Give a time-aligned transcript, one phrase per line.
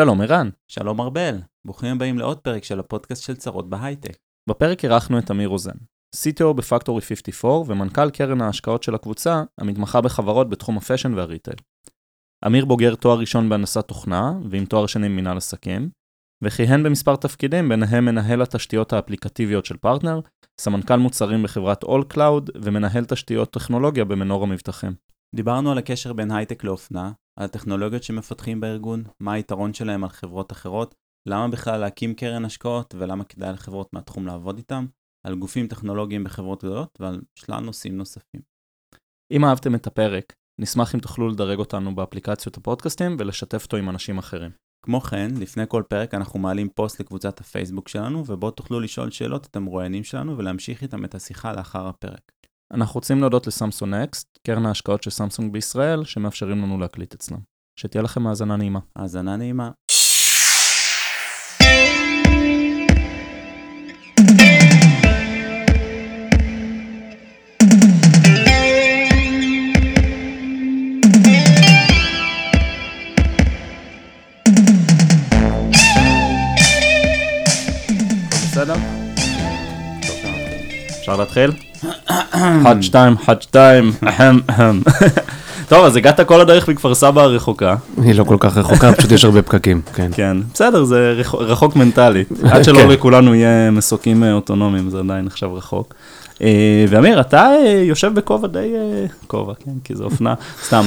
[0.00, 0.48] שלום ערן.
[0.68, 4.16] שלום ארבל, ברוכים הבאים לעוד פרק של הפודקאסט של צרות בהייטק.
[4.50, 5.76] בפרק אירחנו את אמיר רוזן,
[6.16, 11.56] CTO בפקטורי 54 ומנכ"ל קרן ההשקעות של הקבוצה, המתמחה בחברות בתחום ה fashion וה retail.
[12.46, 15.90] אמיר בוגר תואר ראשון בהנדסת תוכנה, ועם תואר שני במנהל עסקים,
[16.44, 20.20] וכיהן במספר תפקידים, ביניהם מנהל התשתיות האפליקטיביות של פרטנר,
[20.60, 24.92] סמנכ"ל מוצרים בחברת All Cloud ומנהל תשתיות טכנולוגיה במנורה מבטחים.
[25.34, 30.52] דיברנו על הקשר בין הייטק לאופנה, על הטכנולוגיות שמפתחים בארגון, מה היתרון שלהם על חברות
[30.52, 30.94] אחרות,
[31.28, 34.86] למה בכלל להקים קרן השקעות ולמה כדאי לחברות מהתחום לעבוד איתם,
[35.26, 38.40] על גופים טכנולוגיים בחברות גדולות ועל שלל נושאים נוספים.
[39.32, 44.18] אם אהבתם את הפרק, נשמח אם תוכלו לדרג אותנו באפליקציות הפודקאסטים ולשתף אותו עם אנשים
[44.18, 44.50] אחרים.
[44.84, 49.46] כמו כן, לפני כל פרק אנחנו מעלים פוסט לקבוצת הפייסבוק שלנו, ובו תוכלו לשאול שאלות
[49.46, 52.32] את המרואיינים שלנו ולהמשיך איתם את השיחה לאחר הפרק.
[52.74, 57.38] אנחנו רוצים להודות לסמסונג נקסט, קרן ההשקעות של סמסונג בישראל, שמאפשרים לנו להקליט אצלם.
[57.78, 58.80] שתהיה לכם האזנה נעימה.
[58.96, 59.70] האזנה נעימה.
[81.08, 81.50] אפשר להתחיל?
[82.64, 84.82] חד שתיים, חד שתיים, אהם אהם.
[85.68, 87.74] טוב, אז הגעת כל הדרך מכפר סבא הרחוקה.
[88.02, 90.10] היא לא כל כך רחוקה, פשוט יש הרבה פקקים, כן.
[90.14, 92.28] כן, בסדר, זה רח- רחוק מנטלית.
[92.52, 92.88] עד שלא כן.
[92.88, 95.94] לכולנו יהיה מסוקים אה, אוטונומיים, זה עדיין נחשב רחוק.
[96.42, 96.48] אה,
[96.88, 98.72] ואמיר, אתה אה, יושב בכובע די,
[99.26, 100.34] כובע, כן, כי זה אופנה,
[100.66, 100.84] סתם,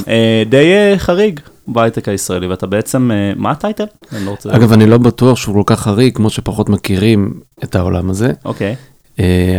[0.49, 3.85] די חריג בהייטק הישראלי, ואתה בעצם, מה הטייטל?
[4.15, 4.49] אני לא רוצה...
[4.55, 7.33] אגב, אני לא בטוח שהוא כל כך חריג, כמו שפחות מכירים
[7.63, 8.31] את העולם הזה.
[8.45, 8.75] אוקיי.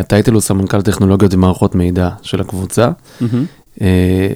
[0.00, 2.90] הטייטל הוא סמנכ"ל טכנולוגיות ומערכות מידע של הקבוצה.
[3.80, 4.28] אה,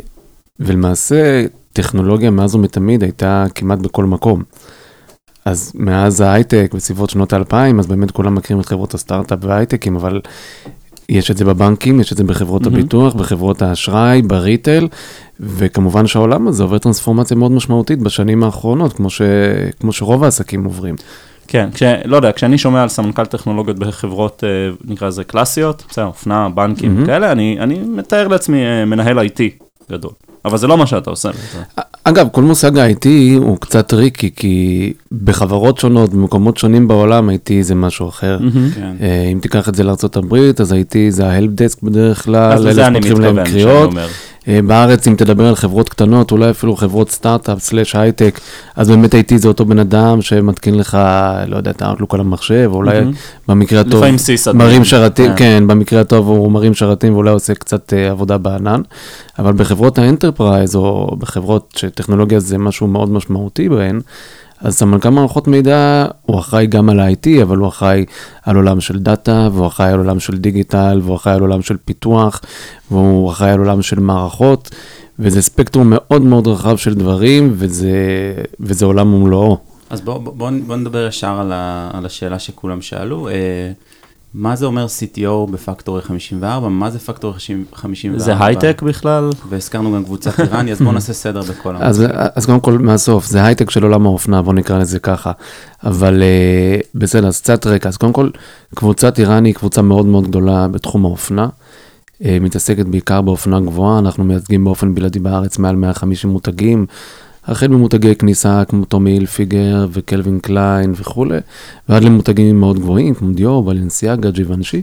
[0.61, 4.43] ולמעשה, טכנולוגיה מאז ומתמיד הייתה כמעט בכל מקום.
[5.45, 10.21] אז מאז ההייטק, בסביבות שנות האלפיים, אז באמת כולם מכירים את חברות הסטארט-אפ וההייטקים, אבל
[11.09, 12.77] יש את זה בבנקים, יש את זה בחברות מהמם.
[12.77, 14.89] הביטוח, בחברות האשראי, בריטל,
[15.41, 19.23] וכמובן שהעולם הזה עובר טרנספורמציה מאוד משמעותית בשנים האחרונות, כמו, ש...
[19.81, 20.95] כמו שרוב העסקים עוברים.
[21.49, 26.05] כן, כש, לא יודע, כשאני שומע על סמנכ"ל טכנולוגיות בחברות, אה, נקרא לזה קלאסיות, בסדר,
[26.05, 27.07] אופנה, בנקים מהמם.
[27.07, 29.41] כאלה, אני, אני מתאר לעצמי אה, מנהל IT
[29.91, 30.11] גדול.
[30.45, 31.31] אבל זה לא מה שאתה עושה.
[32.05, 34.93] אגב, כל מושג ה-IT הוא קצת טריקי, כי
[35.25, 38.39] בחברות שונות, במקומות שונים בעולם, IT זה משהו אחר.
[38.75, 38.97] כן.
[39.01, 43.21] אה, אם תיקח את זה לארה"ב, אז IT זה ה-help desk בדרך כלל, אלה שפותחים
[43.21, 43.91] להם קריאות.
[44.49, 48.41] אה, בארץ, אם תדבר על חברות קטנות, אולי אפילו חברות סטארט-אפ סלאש הייטק,
[48.77, 50.99] אז באמת IT זה אותו בן אדם שמתקין לך,
[51.47, 53.01] לא יודע, את האוטלוק על המחשב, או אולי.
[53.49, 54.49] במקרה הטוב, לפעמים sys.
[54.49, 55.37] מרים שרתים, כן.
[55.37, 58.81] כן, במקרה הטוב הוא מרים שרתים ואולי עושה קצת אה, עבודה בענן,
[59.39, 64.01] אבל בחברות ה enterprise, או בחברות שטכנולוגיה זה משהו מאוד משמעותי בהן,
[64.61, 68.05] אז סמנכ"ל מערכות מידע הוא אחראי גם על ה-IT, אבל הוא אחראי
[68.43, 71.77] על עולם של data, והוא אחראי על עולם של דיגיטל, והוא אחראי על עולם של
[71.85, 72.41] פיתוח,
[72.91, 74.71] והוא אחראי על עולם של מערכות,
[75.19, 77.93] וזה ספקטרום מאוד מאוד רחב של דברים, וזה,
[78.61, 79.59] וזה עולם ומלואו.
[79.91, 83.29] אז בואו בוא, בוא, נדבר ישר על, ה, על השאלה שכולם שאלו.
[84.39, 86.69] מה זה אומר CTO בפקטורי 54?
[86.69, 87.39] מה זה פקטורי
[87.75, 88.25] 54?
[88.25, 89.31] זה הייטק בכלל?
[89.49, 92.05] והזכרנו גם קבוצת איראני, אז בואו נעשה סדר בכל אז,
[92.35, 95.33] אז קודם כל מהסוף, זה הייטק של עולם האופנה, בוא נקרא לזה ככה.
[95.85, 97.89] אבל אה, בסדר, אז קצת רקע.
[97.89, 98.31] אז קודם כל,
[98.75, 101.49] קבוצת איראני היא קבוצה מאוד מאוד גדולה בתחום האופנה.
[102.25, 106.87] אה, מתעסקת בעיקר באופנה גבוהה, אנחנו מייצגים באופן בלעדי בארץ מעל 150 מותגים,
[107.47, 111.39] החל ממותגי כניסה כמו טומי הילפיגר וקלווין קליין וכולי,
[111.89, 114.83] ועד למותגים מאוד גבוהים כמו דיור, בלנסיאגה, ג'יבנשי.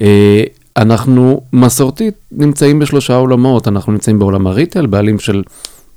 [0.00, 0.42] אה,
[0.76, 5.42] אנחנו מסורתית נמצאים בשלושה עולמות, אנחנו נמצאים בעולם ה retail, בעלים של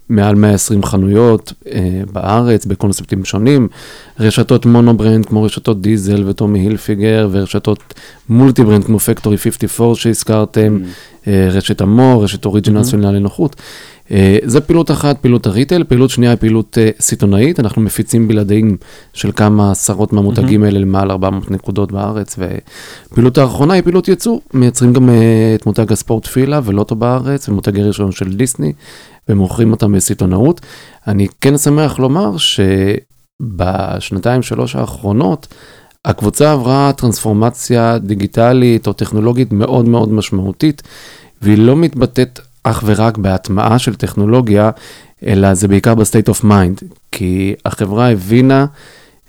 [0.10, 3.68] מעל 120 חנויות אה, בארץ בקונספטים שונים,
[4.20, 7.94] רשתות mono brand כמו רשתות דיזל וטומי הילפיגר, ורשתות
[8.30, 10.80] מולטי ברנד כמו פקטורי 54 שהזכרתם,
[11.28, 13.56] אה, רשת המור, רשת אוריג'ינל של נעלי נוחות.
[13.56, 13.60] אה,
[14.44, 18.78] זה פעילות אחת, פעילות הריטל, פעילות שנייה היא פעילות אה, סיטונאית, אנחנו מפיצים בלעדיים
[19.14, 22.40] של כמה עשרות מהמותגים האלה למעל 400 נקודות בארץ,
[23.10, 27.82] ופעילות האחרונה היא פעילות ייצוא, מייצרים גם אה, את מותג הספורט פילה ולוטו בארץ, ומותגי
[27.82, 28.74] ראשון של דיסני,
[29.30, 30.62] ומוכרים אותם בסיטונאות.
[31.08, 32.32] אני כן שמח לומר
[33.42, 35.48] שבשנתיים שלוש האחרונות,
[36.06, 40.82] הקבוצה עברה טרנספורמציה דיגיטלית או טכנולוגית מאוד מאוד משמעותית,
[41.42, 42.40] והיא לא מתבטאת
[42.70, 44.70] אך ורק בהטמעה של טכנולוגיה,
[45.28, 48.66] אלא זה בעיקר ב-state of mind, כי החברה הבינה,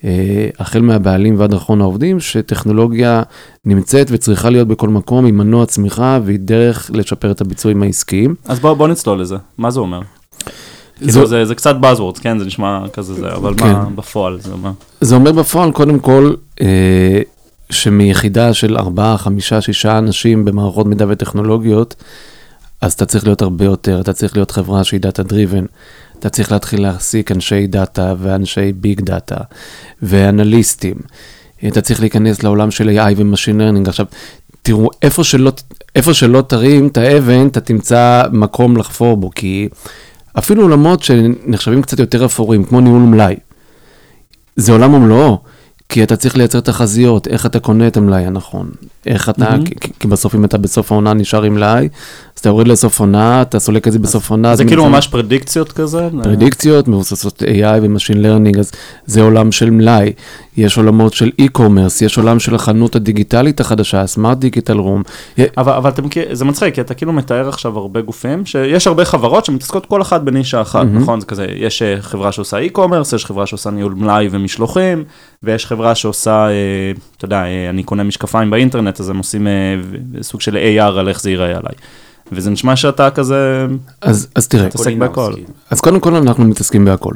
[0.05, 3.23] אה, החל מהבעלים ועד אחרון העובדים, שטכנולוגיה
[3.65, 8.35] נמצאת וצריכה להיות בכל מקום, היא מנוע צמיחה והיא דרך לשפר את הביצועים העסקיים.
[8.45, 10.01] אז בוא, בוא נצלול לזה, מה זה אומר?
[10.99, 13.73] כאילו זו- זה, זה קצת buzzwords, כן, זה נשמע כזה זה, אבל כן.
[13.73, 14.73] מה בפועל זה מה?
[15.01, 17.21] זה אומר בפועל, קודם כל, אה,
[17.71, 21.95] שמיחידה של ארבעה, חמישה, שישה אנשים במערכות מידע וטכנולוגיות,
[22.81, 25.65] אז אתה צריך להיות הרבה יותר, אתה צריך להיות חברה שהיא data driven.
[26.19, 29.37] אתה צריך להתחיל להעסיק אנשי data ואנשי big data
[30.03, 30.95] ואנליסטים.
[31.69, 33.89] אתה צריך להיכנס לעולם של AI ו machine learning.
[33.89, 34.07] עכשיו,
[34.63, 35.53] תראו, איפה שלא,
[35.95, 39.69] איפה שלא תרים את האבן, אתה תמצא מקום לחפור בו, כי
[40.39, 43.37] אפילו עולמות שנחשבים קצת יותר אפורים, כמו ניהול מלאי,
[44.57, 45.39] זה עולם ומלואו,
[45.91, 48.71] כי אתה צריך לייצר תחזיות, איך אתה קונה את המלאי הנכון,
[49.07, 49.65] איך אתה, מהמם.
[49.65, 51.89] כי, כי בסוף אם אתה בסוף העונה נשאר עם מלאי,
[52.35, 54.57] אז אתה יורד לסוף עונה, אתה סולק את זה בסוף עונה.
[54.57, 56.09] זה כאילו ממש פרדיקציות כזה?
[56.23, 58.73] פרדיקציות, מבוססות AI ו machine learning, אז
[59.07, 60.13] זה עולם של מלאי.
[60.61, 65.03] יש עולמות של e-commerce, יש עולם של החנות הדיגיטלית החדשה, smart digital room.
[65.57, 69.05] אבל, אבל אתה מכיר, זה מצחיק, כי אתה כאילו מתאר עכשיו הרבה גופים, שיש הרבה
[69.05, 70.99] חברות שמתעסקות כל אחת בנישה אחת, מהמם.
[70.99, 71.21] נכון?
[71.21, 75.05] זה כזה, יש אה, חברה שעושה e-commerce, יש חברה שעושה ניהול מלאי ומשלוחים,
[75.43, 79.53] ויש חברה שעושה, אה, אתה יודע, אה, אני קונה משקפיים באינטרנט, אז הם עושים אה,
[80.23, 81.75] סוג של AR על איך זה ייראה עליי.
[82.33, 83.67] וזה נשמע שאתה כזה,
[84.01, 85.33] אז, אז תראה, מתעסק בהכל.
[85.71, 87.15] אז קודם כל אנחנו מתעסקים בהכל.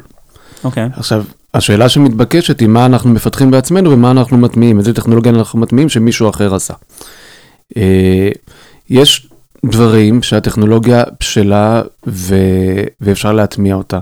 [0.65, 0.89] אוקיי.
[0.97, 1.23] עכשיו,
[1.53, 6.29] השאלה שמתבקשת היא מה אנחנו מפתחים בעצמנו ומה אנחנו מטמיעים, איזה טכנולוגיה אנחנו מטמיעים שמישהו
[6.29, 6.73] אחר עשה.
[7.77, 8.29] אה,
[8.89, 9.27] יש
[9.65, 12.35] דברים שהטכנולוגיה בשלה ו...
[13.01, 13.99] ואפשר להטמיע אותה.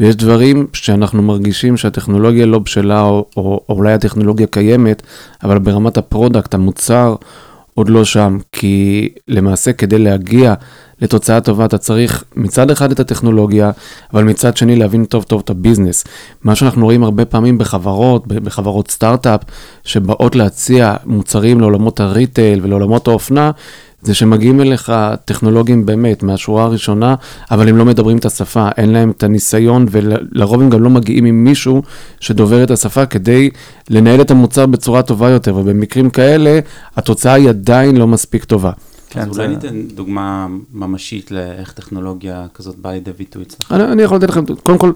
[0.00, 5.02] ויש דברים שאנחנו מרגישים שהטכנולוגיה לא בשלה, או, או, או אולי הטכנולוגיה קיימת,
[5.44, 7.14] אבל ברמת ה product, המוצר,
[7.74, 8.38] עוד לא שם.
[8.52, 10.54] כי למעשה כדי להגיע
[11.02, 13.70] לתוצאה טובה, אתה צריך מצד אחד את הטכנולוגיה,
[14.14, 16.04] אבל מצד שני להבין טוב טוב את ה business.
[16.44, 19.40] מה שאנחנו רואים הרבה פעמים בחברות, בחברות סטארט-אפ,
[19.84, 23.50] שבאות להציע מוצרים לעולמות הריטייל ולעולמות האופנה,
[24.02, 24.92] זה שמגיעים אליך
[25.24, 27.14] טכנולוגים באמת מהשורה הראשונה,
[27.50, 31.24] אבל הם לא מדברים את השפה, אין להם את הניסיון, ולרוב הם גם לא מגיעים
[31.24, 31.82] עם מישהו
[32.20, 33.50] שדובר את השפה כדי
[33.90, 36.58] לנהל את המוצר בצורה טובה יותר, ובמקרים כאלה
[36.96, 38.70] התוצאה היא עדיין לא מספיק טובה.
[39.10, 43.72] כן, אז זה- אולי ניתן דוגמה ממשית לאיך טכנולוגיה כזאת באה לידי ביטוי אצלך.
[43.72, 44.92] אני, אני יכול לתת לכם, קודם כל,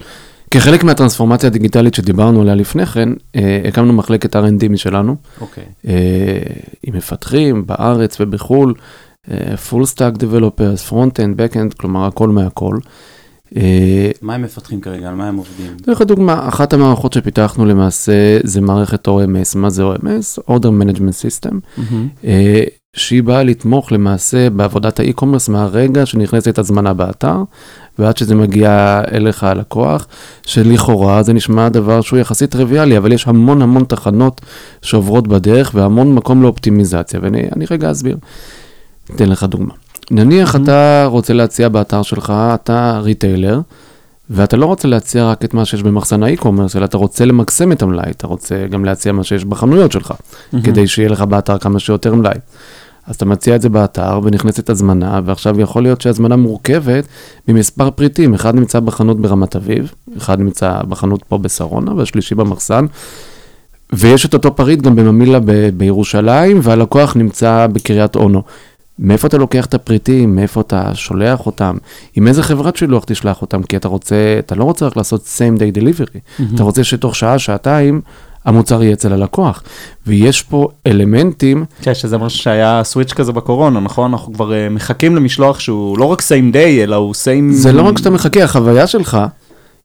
[0.50, 5.64] כחלק מהטרנספורמציה הדיגיטלית שדיברנו עליה לפני כן, אה, הקמנו מחלקת R&D משלנו, אוקיי.
[5.86, 5.92] אה,
[6.82, 8.74] עם מפתחים בארץ ובחו"ל,
[9.30, 12.78] אה, full stack developers, front-end, back-end, כלומר הכל מהכל.
[14.22, 15.08] מה הם מפתחים כרגע?
[15.08, 15.76] על מה הם עובדים?
[15.80, 20.42] אתן לך דוגמה, אחת המערכות שפיתחנו למעשה זה מערכת OMS, מה זה OMS?
[20.50, 22.08] Order Management System, מהמם.
[22.96, 27.42] שהיא באה לתמוך למעשה בעבודת האי-קומרס מהרגע שנכנסת הזמנה באתר,
[27.98, 30.06] ועד שזה מגיע אליך הלקוח,
[30.46, 34.40] שלכאורה זה נשמע דבר שהוא יחסית טריוויאלי, אבל יש המון המון תחנות
[34.82, 38.16] שעוברות בדרך והמון מקום לאופטימיזציה, ואני אני רגע אסביר.
[39.14, 39.74] אתן לך דוגמה.
[40.10, 43.60] נניח אתה רוצה להציע באתר שלך, אתה retailer,
[44.30, 47.72] ואתה לא רוצה להציע רק את מה שיש במחסן ה e-commerce, אלא אתה רוצה למקסם
[47.72, 50.14] את המלאי, אתה רוצה גם להציע מה שיש בחנויות שלך,
[50.64, 52.34] כדי שיהיה לך באתר כמה שיותר מלאי.
[53.06, 57.06] אז אתה מציע את זה באתר ונכנסת הזמנה, ועכשיו יכול להיות שהזמנה מורכבת
[57.48, 62.86] ממספר פריטים, אחד נמצא בחנות ברמת אביב, אחד נמצא בחנות פה בשרונה, והשלישי במחסן,
[63.92, 68.42] ויש את אותו פריט גם בממילה ב- בירושלים, והלקוח נמצא בקריית אונו.
[68.98, 71.76] מאיפה אתה לוקח את הפריטים, מאיפה אתה שולח אותם,
[72.16, 75.58] עם איזה חברת שילוח תשלח אותם, כי אתה רוצה, אתה לא רוצה רק לעשות same
[75.58, 78.00] day delivery, אתה רוצה שתוך שעה, שעתיים,
[78.46, 79.62] המוצר יהיה אצל הלקוח.
[80.06, 84.12] ויש פה אלמנטים, כן, שזה משהו שהיה סוויץ' כזה בקורונה, נכון?
[84.12, 87.52] אנחנו כבר אה, מחכים למשלוח שהוא לא רק same day, אלא הוא same...
[87.52, 89.18] זה לא רק שאתה מחכה, החוויה שלך,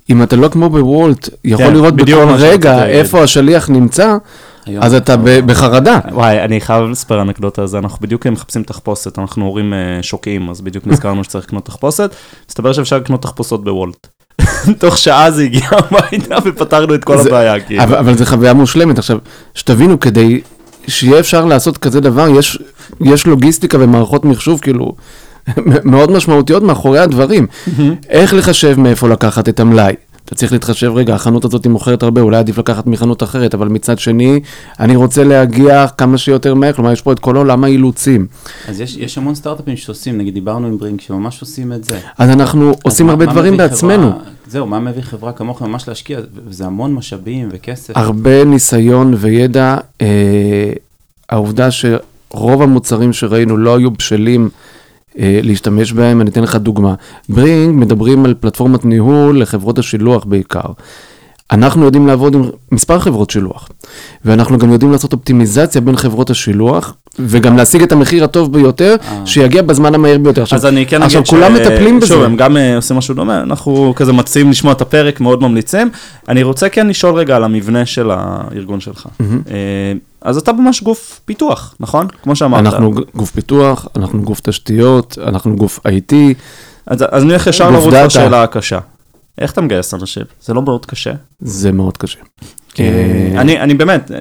[0.10, 2.86] אם אתה לא כמו בוולט, יכול כן, לראות בכל רגע.
[2.86, 4.18] איפה השליח נמצא,
[4.66, 6.00] היום- אז אתה ב- בחרדה.
[6.12, 10.50] וואי, אני חייב לספר אנקדוטה על זה, אנחנו בדיוק מחפשים תחפושת, אנחנו הורים אה, שוקעים,
[10.50, 12.16] אז בדיוק נזכרנו שצריך לקנות תחפושת,
[12.50, 14.08] מסתבר שאפשר לקנות תחפושות בוולט.
[14.80, 17.84] תוך שעה זה הגיע הביתה ופתרנו את כל זה- הבעיה, כאילו.
[17.84, 18.98] אבל, אבל זו חוויה מושלמת.
[19.00, 19.18] עכשיו,
[19.56, 20.42] שתבינו, כדי
[20.88, 22.60] שיהיה אפשר לעשות כזה דבר, יש,
[23.02, 24.96] יש לוגיסטיקה ומערכות מחשוב, כאילו,
[25.86, 27.48] מאוד משמעותיות מאחורי הדברים.
[28.10, 29.94] איך לחשב מאיפה לקחת את המלאי?
[30.32, 34.00] אתה צריך להתחשב, רגע, החנות הזאת מוכרת הרבה, אולי עדיף לקחת מחנות אחרת, אבל מצד
[34.00, 34.40] שני,
[34.80, 38.28] אני רוצה להגיע כמה שיותר מהר, כלומר, יש פה את כל עולם האילוצים.
[38.68, 42.00] אז יש, יש המון סטארט-אפים שעושים, נגיד דיברנו עם ברינק, שממש עושים את זה.
[42.18, 44.12] אז אנחנו עושים אז הרבה מה- מה דברים בעצמנו.
[44.12, 47.98] חברה, זהו, מה מביא חברה כמוך ממש להשקיע, וזה המון משאבים וכסף.
[47.98, 49.78] הרבה ניסיון וידע.
[50.02, 50.08] אה,
[51.30, 54.50] העובדה שרוב המוצרים שראינו לא היו בשלים
[55.18, 56.94] להשתמש בהם, אני אתן לך דוגמה.
[57.30, 60.72] ברינג מדברים על פלטפורמת ניהול לחברות השילוח בעיקר.
[61.52, 63.70] אנחנו יודעים לעבוד עם מספר חברות שילוח,
[64.26, 69.26] ואנחנו גם יודעים לעשות אופטימיזציה בין חברות השילוח, וגם להשיג את המחיר הטוב ביותר, אה.
[69.26, 70.42] שיגיע בזמן המהיר ביותר.
[70.42, 72.08] עכשיו, אז אני כן עכשיו, אגיד כולם מטפלים בזה.
[72.08, 75.90] שוב, הם גם אה, עושים משהו דומה, אנחנו כזה מציעים לשמוע את הפרק, מאוד ממליצים.
[76.30, 79.08] אני רוצה כן לשאול רגע על המבנה של הארגון שלך.
[79.20, 79.42] מהמם.
[79.50, 82.08] אה, אז אתה ממש גוף פיתוח, נכון?
[82.24, 82.60] כמו שאמרת.
[82.66, 86.14] אנחנו גוף פיתוח, אנחנו גוף תשתיות, אנחנו גוף IT,
[86.86, 87.94] אז אז אני הולך ישר לרוץ.
[87.94, 88.80] לשאלה הקשה.
[89.38, 90.24] איך אתה מגייס אנשים?
[90.42, 91.12] זה לא מאוד קשה.
[91.40, 92.20] זה מאוד קשה.
[92.74, 94.12] כי אה, אני, אני באמת,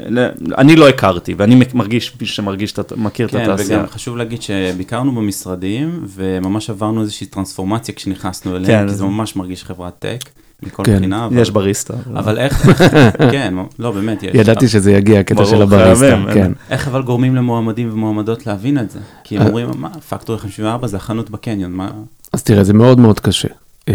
[0.58, 3.78] אני לא הכרתי, ואני מרגיש, מי שמרגיש, את מכיר את כן, התעשייה.
[3.78, 9.04] וגם חשוב להגיד שביקרנו במשרדים, וממש עברנו איזושהי טרנספורמציה כשנכנסנו כן, אליהם, כי זה- זה
[9.04, 10.18] ממש מרגיש חברת טק,
[10.62, 11.26] מכל כן, בחינה.
[11.26, 11.94] אבל- יש בריסטה.
[12.14, 12.68] אבל איך,
[13.32, 14.30] כן, לא, באמת יש.
[14.34, 16.52] ידעתי שזה יגיע, הקטע של הבריסטה, חייבים, כן.
[16.70, 18.98] איך אבל גורמים למועמדים ומועמדות להבין את זה?
[19.24, 19.48] כי הם אה.
[19.48, 21.90] אומרים, מה, פקטורי 54 זה החנות בקניון, מה...
[22.32, 23.48] אז תראה, זה מאוד מאוד קשה.
[23.88, 23.94] אה,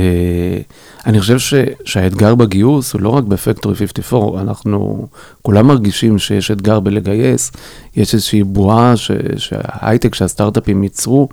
[1.06, 1.54] אני חושב ש,
[1.86, 5.08] שהאתגר בגיוס הוא לא רק בפקטורי 54, אנחנו
[5.42, 7.52] כולם מרגישים שיש אתגר בלגייס,
[7.96, 11.30] יש איזושהי בועה ש, שההייטק, שהסטארט-אפים ייצרו,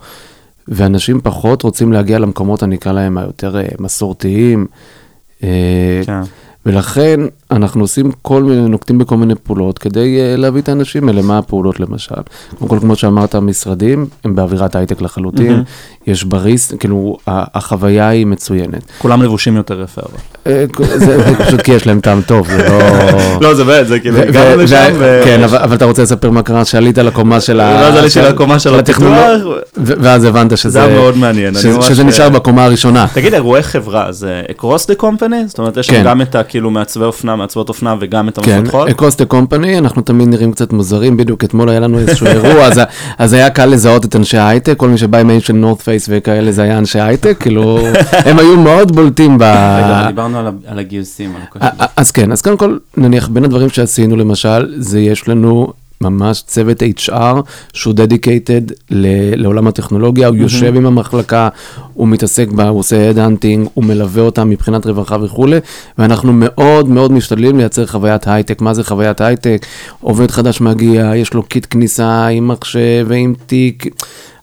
[0.69, 4.67] ואנשים פחות רוצים להגיע למקומות, אני אקרא להם היותר אה, מסורתיים.
[5.42, 6.20] אה, כן.
[6.66, 7.20] ולכן
[7.56, 11.38] אנחנו עושים כל מיני, נוקטים בכל מיני פעולות כדי uh, להביא את האנשים האלה, מה
[11.38, 12.14] הפעולות למשל.
[12.59, 15.62] קודם כל, כמו שאמרת, המשרדים הם באווירת הייטק לחלוטין, מהמם.
[16.06, 18.82] יש בריס, כאילו, החוויה היא מצוינת.
[18.99, 20.18] כולם לבושים יותר יפה, אבל.
[20.47, 20.64] אה,
[20.97, 22.78] זה פשוט כי יש להם טעם טוב, זה לא...
[23.49, 25.21] לא, זה באמת, זה כאילו, הגענו לשם, ו-.
[25.25, 27.64] כן, אבל אתה רוצה לספר מה קרה שעלית לקומה של ה...
[27.82, 30.71] ואז עליתי לקומה של הטכנולוג- הפיתוח, ו- ואז הבנת שזה...
[30.71, 31.54] זה היה מאוד מעניין.
[31.54, 33.06] שזה- נשאר בקומה הראשונה.
[33.14, 35.35] תגיד, אירועי חברה, זה across the company?
[35.47, 36.02] זאת אומרת, יש כן.
[36.04, 38.88] גם את הכאילו מעצבי אופנה, מעצבות אופנה וגם את כן, המפתחות?
[38.88, 42.80] אקרוס דה קומפני, אנחנו תמיד נראים קצת מוזרים, בדיוק אתמול היה לנו איזשהו אירוע, אז,
[43.18, 46.52] אז היה קל לזהות את אנשי ההייטק, כל מי שבא עם של נורת' פייס וכאלה,
[46.52, 47.78] זה היה אנשי הייטק, כאילו,
[48.28, 49.42] הם היו מאוד בולטים ב...
[49.42, 54.16] רגע, דיברנו על על הגיוסים, על אז כן, אז קודם כל, נניח, בין הדברים שעשינו
[54.16, 55.72] למשל, זה יש לנו
[56.02, 57.12] ממש צוות HR
[57.73, 61.49] שהוא dedicated ל- לעולם הטכנולוגיה, הוא יושב עם המחלקה,
[61.94, 65.56] הוא מתעסק בה, הוא עושה headhunting, הוא מלווה אותם מבחינת רווחה וכולי,
[65.99, 68.61] ואנחנו מאוד מאוד משתדלים לייצר חוויית הייטק.
[68.61, 69.66] מה זה חוויית הייטק?
[70.00, 73.87] עובד חדש מגיע, יש לו קיט כניסה עם מחשב ועם תיק.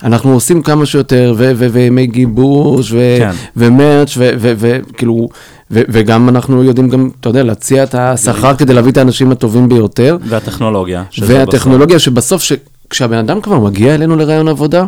[0.03, 1.33] אנחנו עושים כמה שיותר,
[1.71, 3.31] וימי גיבוש, כן.
[3.57, 5.29] ומרץ' וכאילו,
[5.71, 9.69] ו- וגם אנחנו יודעים גם, אתה יודע, להציע את השכר כדי להביא את האנשים הטובים
[9.69, 10.17] ביותר.
[10.25, 11.03] והטכנולוגיה.
[11.27, 12.53] והטכנולוגיה שבסוף, ש-
[12.89, 14.85] כשהבן אדם כבר מגיע אלינו לרעיון עבודה,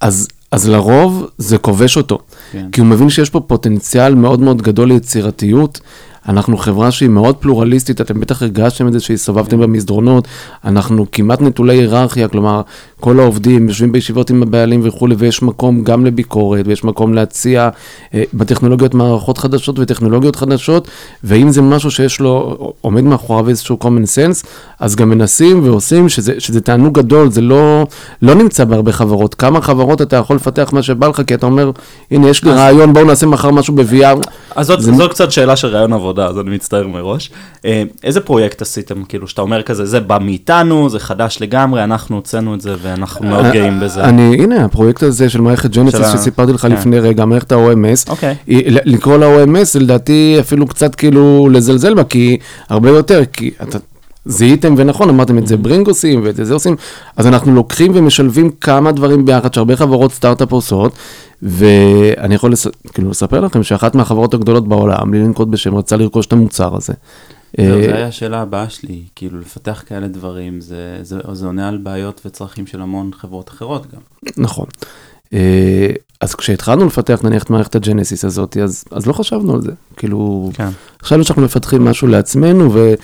[0.00, 2.18] אז, אז לרוב זה כובש אותו.
[2.52, 2.66] כן.
[2.72, 5.80] כי הוא מבין שיש פה פוטנציאל מאוד מאוד גדול ליצירתיות.
[6.28, 10.28] אנחנו חברה שהיא מאוד פלורליסטית, אתם בטח הרגשתם את זה שהסתובבתם במסדרונות,
[10.64, 12.60] אנחנו כמעט נטולי היררכיה, כלומר,
[13.00, 17.68] כל העובדים יושבים בישיבות עם הבעלים וכולי, ויש מקום גם לביקורת, ויש מקום להציע
[18.14, 20.88] אה, בטכנולוגיות מערכות חדשות וטכנולוגיות חדשות,
[21.24, 24.46] ואם זה משהו שיש לו, עומד מאחוריו איזשהו common sense,
[24.80, 27.86] אז גם מנסים ועושים, שזה, שזה תענוג גדול, זה לא,
[28.22, 29.34] לא נמצא בהרבה חברות.
[29.34, 31.70] כמה חברות אתה יכול לפתח מה שבא לך, כי אתה אומר,
[32.10, 34.28] הנה, יש לי רעיון, בואו נעשה מחר משהו ב-VR.
[34.56, 37.30] אז זאת, זה- זו קצת שאלה של רעיון עבודה, אז אני מצטער מראש.
[37.64, 42.16] אה, איזה פרויקט עשיתם, כאילו, שאתה אומר כזה, זה בא מאיתנו, זה חדש לגמרי, אנחנו
[42.16, 44.04] הוצאנו את זה ואנחנו מאוד גאים בזה.
[44.04, 46.72] אני, הנה, הפרויקט הזה של מערכת ה- שסיפרתי לך כן.
[46.72, 48.34] לפני רגע, מערכת ה-OMS, אוקיי.
[48.84, 52.36] לקרוא לה OMS לדעתי אפילו קצת כאילו לזלזל בה, כי
[52.68, 53.78] הרבה יותר, כי אתה
[54.24, 56.76] זיהיתם ונכון, אמרתם את זה ברינג עושים ואת זה עושים,
[57.16, 60.92] אז אנחנו לוקחים ומשלבים כמה דברים ביחד שהרבה חברות סטארט-אפ עושות,
[61.42, 62.66] ואני יכול לס...
[62.92, 66.92] כאילו לספר לכם שאחת מהחברות הגדולות בעולם, בלי לנקוט בשם, רצה לרכוש את המוצר הזה.
[67.58, 71.68] זהו, אה, זה היה השאלה הבאה שלי, כאילו לפתח כאלה דברים, זה, זה, זה עונה
[71.68, 74.00] על בעיות וצרכים של המון חברות אחרות גם.
[74.36, 74.66] נכון.
[75.32, 75.88] אה,
[76.20, 79.72] אז כשהתחלנו לפתח נניח את מערכת הג'נסיס הזאת, אז, אז לא חשבנו על זה.
[79.96, 80.68] כאילו, כן.
[81.02, 82.94] חשבנו שאנחנו מפתחים משהו לעצמנו, ו,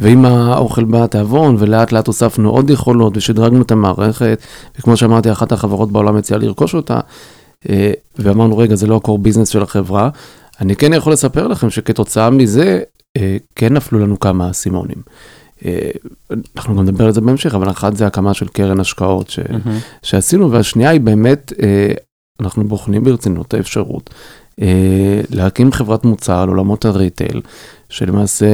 [0.00, 4.42] ועם האוכל בא התיאבון, ולאט לאט הוספנו עוד יכולות, ושדרגנו את המערכת,
[4.78, 7.00] וכמו שאמרתי, אחת החברות בעולם הציעה לרכוש אותה,
[7.68, 10.10] אה, ואמרנו, רגע, זה לא ה-core business של החברה.
[10.60, 12.80] אני כן יכול לספר לכם שכתוצאה מזה,
[13.16, 14.98] אה, כן נפלו לנו כמה אסימונים.
[15.64, 15.90] אה,
[16.56, 19.38] אנחנו גם נדבר על זה בהמשך, אבל אחת זה הקמה של קרן השקעות, ש...
[19.38, 19.78] מהמם.
[20.02, 21.52] שעשינו, והשנייה היא באמת,
[22.40, 24.10] אנחנו בוחנים ברצינות האפשרות
[25.30, 27.40] להקים חברת מוצר על עולמות הריטייל,
[27.90, 28.46] שלמעשה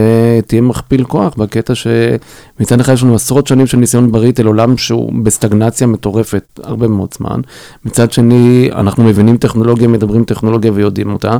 [0.47, 5.13] תהיה מכפיל כוח בקטע שמצד אחד יש לנו עשרות שנים של ניסיון בריטייל, עולם שהוא
[5.23, 7.41] בסטגנציה מטורפת הרבה מאוד זמן.
[7.85, 11.37] מצד שני, אנחנו מבינים טכנולוגיה, מדברים טכנולוגיה ויודעים אותה,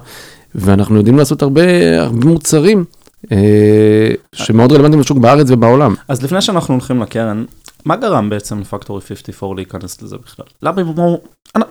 [0.55, 1.63] ואנחנו יודעים לעשות הרבה,
[2.03, 2.85] הרבה מוצרים.
[3.33, 5.95] אה, שמאוד רלוונטיים לשוק בארץ ובעולם.
[6.09, 7.45] אז לפני שאנחנו הולכים לקרן,
[7.85, 10.47] מה גרם בעצם לפקטורי 54 להיכנס לזה בכלל?
[10.63, 11.21] למה הם אמרו,
[11.57, 11.63] "אנ-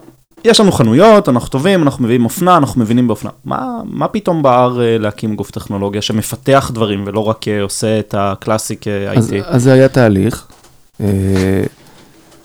[0.45, 3.29] יש לנו חנויות, אנחנו טובים, אנחנו מביאים אופנה, אנחנו מבינים באופנה.
[3.45, 8.15] מה, מה פתאום בער אה, להקים גוף טכנולוגיה שמפתח דברים ולא רק אה, עושה את
[8.17, 9.35] הקלאסיק אה, אז, IT?
[9.45, 10.47] אז זה היה תהליך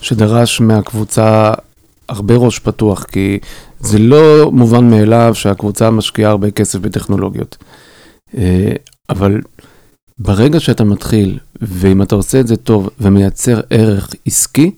[0.00, 1.52] שדרש מהקבוצה
[2.08, 3.38] הרבה ראש פתוח, כי
[3.80, 7.56] זה לא מובן מאליו שהקבוצה משקיעה הרבה כסף בטכנולוגיות.
[9.10, 9.40] אבל
[10.18, 14.70] ברגע שאתה מתחיל, ואם אתה עושה את זה טוב ומייצר ערך עסקי,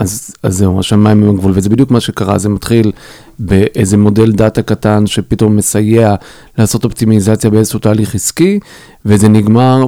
[0.00, 2.92] אז, אז זהו, השמיים הם הגבול, וזה בדיוק מה שקרה, זה מתחיל
[3.38, 6.14] באיזה מודל data קטן שפתאום מסייע
[6.58, 8.60] לעשות אופטימיזציה באיזשהו תהליך עסקי,
[9.06, 9.86] וזה נגמר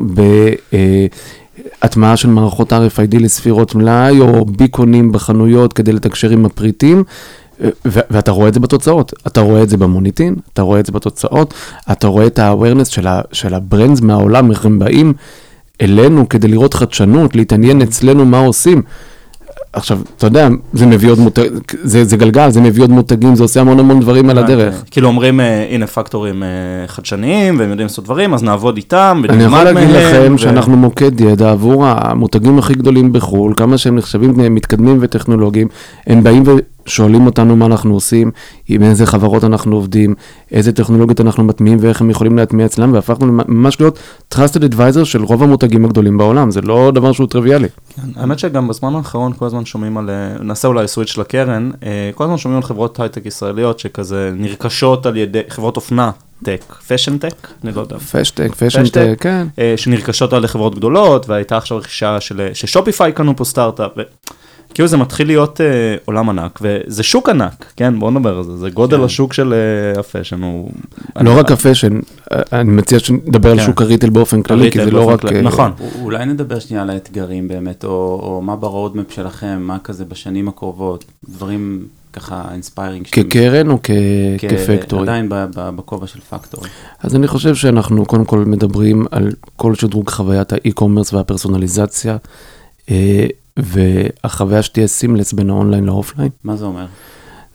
[1.80, 7.04] בהטמעה של מערכות RFID לספירות מלאי, או beacon ים בחנויות כדי לתקשר עם הפריטים,
[7.60, 10.92] ו- ואתה רואה את זה בתוצאות, אתה רואה את זה במוניטין, אתה רואה את זה
[10.92, 11.54] בתוצאות,
[11.92, 15.12] אתה רואה את ה-awareness של, של ה brands מהעולם, איך הם באים
[15.80, 18.82] אלינו כדי לראות חדשנות, להתעניין אצלנו מה עושים.
[19.72, 23.42] עכשיו, אתה יודע, זה מביא עוד מותגים, זה, זה גלגל, זה מביא עוד מותגים, זה
[23.42, 24.84] עושה המון המון דברים על הדרך.
[24.90, 26.48] כאילו אומרים, אה, הנה פקטורים אה,
[26.86, 30.24] חדשניים, והם יודעים לעשות דברים, אז נעבוד איתם, אני יכול ונלמד להגיד מהם.
[30.24, 35.68] לכם שאנחנו מוקד ידע עבור המותגים הכי גדולים בחו"ל, כמה שהם נחשבים מתקדמים וטכנולוגיים,
[36.06, 36.44] הם באים
[36.86, 38.30] ושואלים אותנו מה אנחנו עושים,
[38.68, 40.14] עם איזה חברות אנחנו עובדים,
[40.50, 43.98] איזה טכנולוגיות אנחנו מטמיעים ואיך הם יכולים להטמיע אצלם, והפכנו ממש להיות
[44.34, 47.68] trusted advisor של רוב המותגים הגדולים בעולם, זה לא דבר שהוא טריוויאלי.
[47.96, 52.10] כן, האמת שגם בזמן האחרון כל הזמן שומעים על, אה, נעשה אולי switch לקרן, אה,
[52.14, 56.10] כל הזמן שומעים על חברות הייטק ישראליות שכזה נרכשות על ידי, חברות אופנה,
[56.44, 59.00] tech, fashion tech, אני לא יודע, fashtech, fashion fashtech.
[59.00, 59.46] tech, כן.
[59.58, 63.90] אה, שנרכשות על חברות גדולות, והייתה עכשיו רכישה של, ש Shopify קנו פה סטארט-אפ,
[64.72, 65.66] וכאילו זה מתחיל להיות אה,
[66.04, 69.02] עולם ענק, וזה שוק ענק, כן, בואו נדבר על זה, זה גודל כן.
[69.04, 70.70] השוק של אה, ה fashion, הוא...
[71.20, 72.00] לא רק ה fashion,
[72.52, 73.66] אני מציע שנדבר על כן.
[73.66, 75.20] שוק ה retail באופן כללי, כי זה לא רק...
[75.20, 75.70] כללי, אה, נכון.
[75.70, 77.90] א- אולי נדבר שנייה על האתגרים באמת, או,
[78.22, 83.06] או מה ב roadmap שלכם, מה כזה בשנים הקרובות, דברים ככה inspiring.
[83.12, 83.90] כקרן או כ-
[84.38, 85.02] כפקטורי?
[85.02, 86.68] עדיין ב- ב- בכובע של פקטורי.
[87.00, 92.16] אז אני חושב שאנחנו קודם כל מדברים על כל שדרוג חוויית ה e-commerce והפרסונליזציה,
[92.90, 93.26] אה,
[93.56, 96.30] והחוויה שתהיה seamless בין האונליין לאופליין.
[96.44, 96.86] מה זה אומר?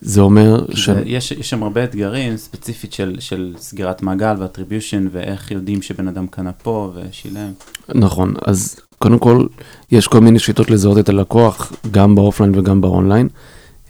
[0.02, 0.90] זה אומר ש...
[0.90, 5.82] זה, יש, יש שם הרבה אתגרים, ספציפית של, של סגירת מעגל ו attribution, ואיך יודעים
[5.82, 7.52] שבן אדם קנה פה ושילם.
[7.96, 9.46] נכון, אז קודם כל,
[9.92, 13.30] יש כל מיני שיטות לזהות את הלקוח, גם באופליין וגם באונליין.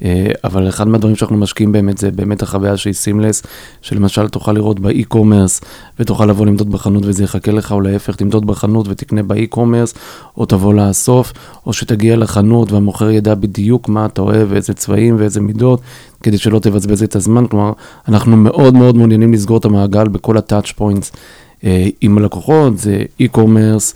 [0.06, 3.44] אה, אבל אחד מהדברים שאנחנו משקיעים באמת זה באמת החוויה שהיא seamless,
[3.82, 5.62] שלמשל תוכל לראות ב e-commerce
[6.00, 9.94] ותוכל לבוא למדוד בחנות וזה יחכה לך, או להפך, תמדוד בחנות ותקנה ב e-commerce,
[10.38, 11.34] או תבוא לאסוף,
[11.66, 15.82] או שתגיע לחנות והמוכר ידע בדיוק מה אתה אוהב, ואיזה צבעים ואיזה מידות,
[16.24, 17.48] כדי שלא תבזבז את הזמן.
[17.48, 17.72] כלומר,
[18.08, 21.18] אנחנו מאוד מאוד מעוניינים לסגור את המעגל בכל ה-touch points
[21.64, 23.94] אה, עם הלקוחות, זה אי-קומרס.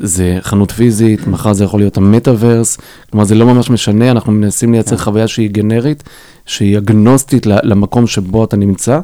[0.00, 2.78] זה חנות פיזית, מחר זה יכול להיות המטאוורס,
[3.10, 5.02] כלומר זה לא ממש משנה, אנחנו מנסים לייצר כן.
[5.02, 6.02] חוויה שהיא גנרית,
[6.46, 9.00] שהיא אגנוסטית למקום שבו אתה נמצא,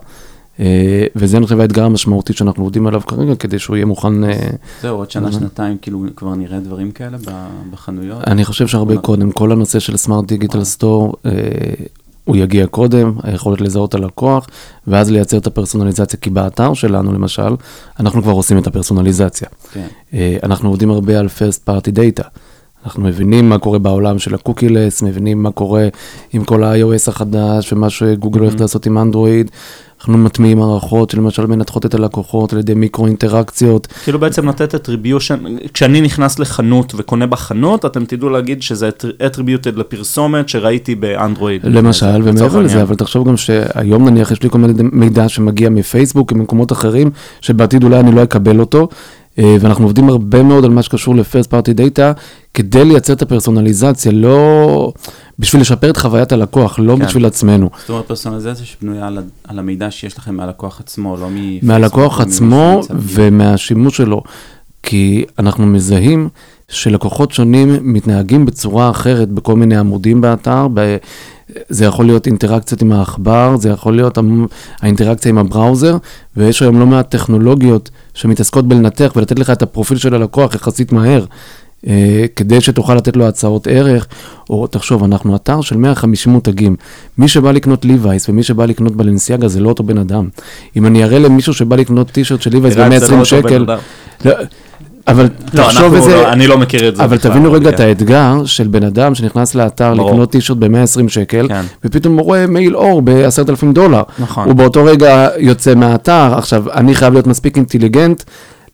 [0.61, 4.51] אה, וזה אני חושב האתגר המשמעותי שאנחנו עובדים עליו כרגע, כדי שהוא יהיה מוכן, אה,
[4.83, 5.33] זהו, עוד שנה.
[5.33, 7.19] שנתיים, כאילו כבר נראה דברים כאלה
[7.71, 8.29] בחנויות.
[8.29, 8.99] אני חושב שהרבה.
[8.99, 10.65] קודם, כל הנושא של סמארט דיגיטל.
[10.65, 11.15] סטור,
[12.29, 14.47] הוא יגיע קודם, היכולת לזהות את הלקוח,
[14.87, 17.57] ואז לייצר את הפרסונליזציה, כי באתר שלנו למשל,
[18.01, 19.49] אנחנו כבר עושים את הפרסונליזציה.
[19.73, 22.25] כן, אה, אנחנו עובדים הרבה על first party data.
[22.85, 25.89] אנחנו מבינים מה קורה בעולם של הקוקילס, מבינים מה קורה
[26.33, 28.61] עם כל ה-iOS החדש ומה שגוגל הולכת Mhm.
[28.61, 29.51] לעשות עם אנדרואיד.
[29.99, 33.87] אנחנו מטמיעים מערכות שלמשל מנתחות את הלקוחות על ידי מיקרו אינטראקציות.
[34.05, 40.49] כאילו בעצם לתת attribution, כשאני נכנס לחנות וקונה בחנות, אתם תדעו להגיד שזה attributed לפרסומת
[40.49, 41.61] שראיתי באנדרואיד.
[41.65, 42.83] למשל, ומעבר לזה.
[42.83, 47.85] אבל תחשוב גם שהיום נניח יש לי כל מיני מידע שמגיע מפייסבוק וממקומות אחרים, שבעתיד
[47.85, 48.89] אולי אני לא אקבל אותו,
[49.39, 52.21] ואנחנו עובדים הרבה מאוד על מה שקשור ל-first party data,
[52.55, 54.93] כדי לייצר את הפרסונליזציה, לא
[55.39, 57.07] בשביל לשפר את חוויית הלקוח, לא כן.
[57.07, 57.71] בשביל עצמנו.
[57.81, 61.65] זאת אומרת פרסונליזציה שבנויה על, על המידע שיש לכם מהלקוח עצמו, לא מפייסבוק.
[61.65, 62.81] מהלקוח ממישהו עצמו.
[62.91, 64.23] ומהשימוש שלו.
[64.83, 66.29] כי אנחנו מזהים
[66.69, 70.67] שלקוחות שונים מתנהגים בצורה אחרת בכל מיני עמודים באתר.
[70.75, 70.97] ב...
[71.69, 74.19] זה יכול להיות אינטראקציות עם העכבר, זה יכול להיות
[74.81, 75.97] האינטראקציה עם הבראוזר,
[76.37, 81.25] ויש היום לא מעט טכנולוגיות שמתעסקות בלנתח ולתת לך את הפרופיל של הלקוח יחסית מהר.
[81.87, 84.07] אה, כדי שתוכל לתת לו הצעות ערך,
[84.51, 86.77] או תחשוב, אנחנו אתר של 150 מותגים.
[87.19, 90.29] מי שבא לקנות ליווייס ומי שבא לקנות בלנסיאגה זה לא אותו בן אדם.
[90.77, 93.49] אם אני אראה למישהו שבא לקנות טישרט של ליווייס תראה, זה לא ב-120 אותו בן
[93.49, 93.67] שקל.
[94.25, 94.33] לא,
[95.09, 96.15] אבל לא, תחשוב איזה...
[96.15, 97.05] לא- אני לא מכיר את זה.
[97.05, 97.75] אבל בכלל, תבינו רגע כן.
[97.75, 99.95] את האתגר של בן אדם שנכנס לאתר.
[99.95, 101.63] לקנות טישרט ב-120 שקל, כן.
[101.85, 104.03] ופתאום הוא רואה מעיל אור ב-10,000 דולר.
[104.19, 104.45] נכון.
[104.49, 106.35] הוא באותו רגע יוצא מהאתר.
[106.39, 108.23] עכשיו, אני חייב להיות מספיק אינטליגנט,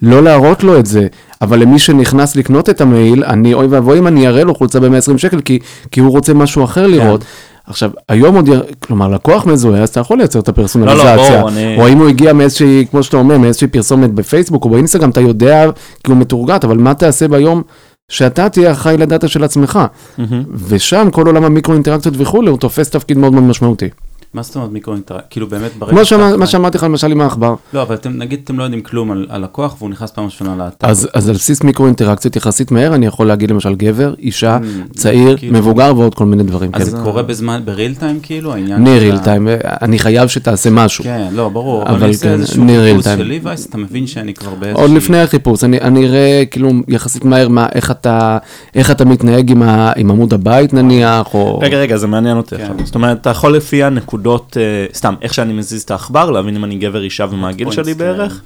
[0.02, 1.06] לא להראות לו את זה.
[1.42, 5.18] אבל למי שנכנס לקנות את המעיל, אני, אוי ואבוי אם אני אראה לו חולצה ב-120
[5.18, 5.58] שקל, כי,
[5.90, 7.20] כי הוא רוצה משהו אחר לראות.
[7.22, 7.26] כן.
[7.66, 11.16] עכשיו, היום עוד, כלומר, לקוח מזוהה, אז אתה יכול לייצר את הפרסונליזציה.
[11.16, 14.70] לא, ברור, אני- או האם הוא הגיע מאיזושהי, כמו שאתה אומר, מאיזושהי פרסומת בפייסבוק או
[14.70, 15.70] באינסטגרם, אתה יודע,
[16.04, 17.62] כי הוא מתורגת, אבל מה תעשה ביום
[18.08, 19.78] שאתה תהיה אחראי לדאטה של עצמך?
[20.18, 20.42] מהמם.
[20.68, 23.88] ושם כל עולם המיקרו-אינטראקציות וכולי, הוא תופס תפקיד מאוד מאוד משמעותי.
[24.34, 25.28] מה זאת אומרת מיקרו אינטראקציה?
[25.30, 27.54] כאילו באמת ברגע כמו אחראי- מה שאמרתי לך למשל עם העכבר.
[27.74, 30.56] לא, אבל אתם, נגיד אתם לא יודעים כלום על על לקוח והוא נכנס פעם ראשונה
[30.56, 30.86] לאתר.
[30.86, 35.36] אז, אז על בסיס מיקרו-אינטראקציות יחסית מהר, אני יכול להגיד למשל גבר, אישה, Mm, צעיר,
[35.36, 36.70] כאילו- מבוגר ועוד כל מיני דברים.
[36.72, 36.90] אז כן.
[36.90, 38.52] זה קורה בזמן, בריל טיים כאילו?
[38.54, 39.48] העניין ריל טיים,
[39.82, 41.04] אני חייב שתעשה משהו.
[41.04, 41.82] כן, לא, ברור.
[41.82, 43.18] אבל אבל כן, איזשהו ניר חיפוש real time.
[43.18, 44.82] של ליווייס, אתה מבין שאני כבר באיזושהי...
[44.82, 48.38] עוד לפני החיפוש, אני, אני אראה כאילו יחסית מהר מה, איך, אתה,
[48.74, 51.58] איך אתה מתנהג עם, ה, עם עמוד הבית נניח, או...
[51.62, 52.72] רגע, רגע, זה מעניין אותי כן.
[52.84, 56.64] זאת אומרת, אתה יכול לפי הנקודות, אה, סתם, איך שאני מזיז את העכבר, להבין אם
[56.64, 57.98] אני גבר, אישה ומה הגיל שלי כן.
[57.98, 58.42] בערך?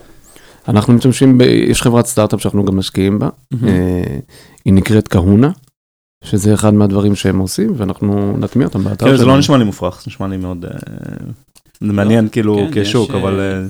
[0.69, 3.29] אנחנו משתמשים, ב, יש חברת סטארט-אפ שאנחנו גם משקיעים בה,
[3.65, 4.19] אה,
[4.65, 5.51] היא נקראת קהונה,
[6.25, 9.33] שזה אחד מהדברים שהם עושים, ואנחנו נטמיע אותם באתר כאילו, זה שלנו.
[9.33, 10.65] לא נשמע לי מופרך, זה נשמע לי מאוד...
[10.65, 10.71] אה,
[11.81, 13.69] זה מעניין כאילו כן, כשוק, יש, אבל...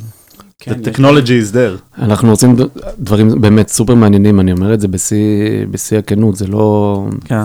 [0.58, 2.02] כן, the technology is there.
[2.02, 2.56] אנחנו עושים
[2.98, 7.44] דברים באמת סופר מעניינים, אני אומר את זה בשיא בשיא הכנות, זה לא כן.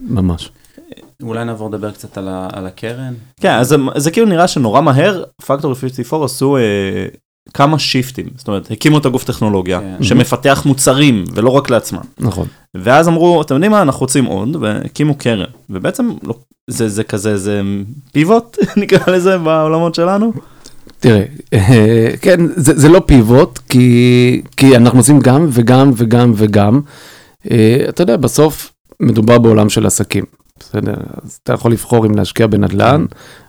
[0.00, 0.50] ממש.
[1.22, 3.14] אולי נעבור לדבר קצת על ה- על הקרן.
[3.40, 6.62] כן, אז זה- זה כאילו נראה שנורא מהר, פקטור 54 עשו אה,
[7.54, 10.04] כמה שיפטים, זאת אומרת, הקימו את הגוף טכנולוגיה, כן.
[10.04, 12.00] שמפתח מוצרים, ולא רק לעצמם.
[12.18, 12.46] נכון.
[12.74, 15.44] ואז אמרו, אתם יודעים מה, אנחנו רוצים עוד, והקימו קרן.
[15.70, 16.34] ובעצם, לא,
[16.70, 17.62] זה, זה כזה, זה
[18.12, 20.32] פיבוט, נקרא לזה, בעולמות שלנו.
[21.00, 26.80] תראה, אה, כן, זה, זה לא פיבוט, כי, כי אנחנו עושים גם וגם וגם וגם.
[27.50, 30.24] אה, אתה יודע, בסוף מדובר בעולם של עסקים,
[30.58, 30.94] בסדר?
[31.22, 33.06] אז אתה יכול לבחור אם להשקיע בנדל"ן,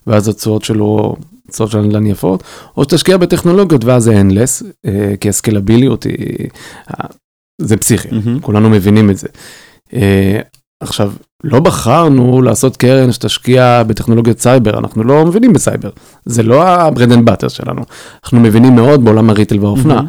[0.07, 1.15] ואז התשואות שלו,
[1.49, 2.43] התשואות של הנדל"ן יפות,
[2.77, 6.49] או שתשקיע בטכנולוגיות ואז זה endless, אה, כי הסקלביליות היא,
[6.89, 7.05] אה,
[7.61, 8.39] זה פסיכי, מהמם.
[8.39, 9.27] כולנו מבינים את זה.
[9.93, 10.39] אה,
[10.79, 11.13] עכשיו,
[11.43, 15.89] לא בחרנו לעשות קרן שתשקיע בטכנולוגיות סייבר, אנחנו לא מבינים בסייבר,
[16.25, 17.81] זה לא ה-bread and butter שלנו.
[18.23, 20.07] אנחנו מבינים מאוד בעולם ה retail והאופנה, מהמם.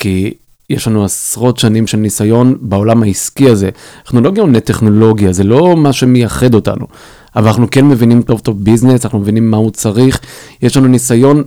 [0.00, 0.34] כי
[0.70, 3.70] יש לנו עשרות שנים של ניסיון בעולם העסקי הזה.
[4.04, 6.86] טכנולוגיה הוא טכנולוגיה, זה לא מה שמייחד אותנו.
[7.36, 10.20] אבל אנחנו כן מבינים טוב טוב ביזנס, אנחנו מבינים מה הוא צריך.
[10.62, 11.42] יש לנו ניסיון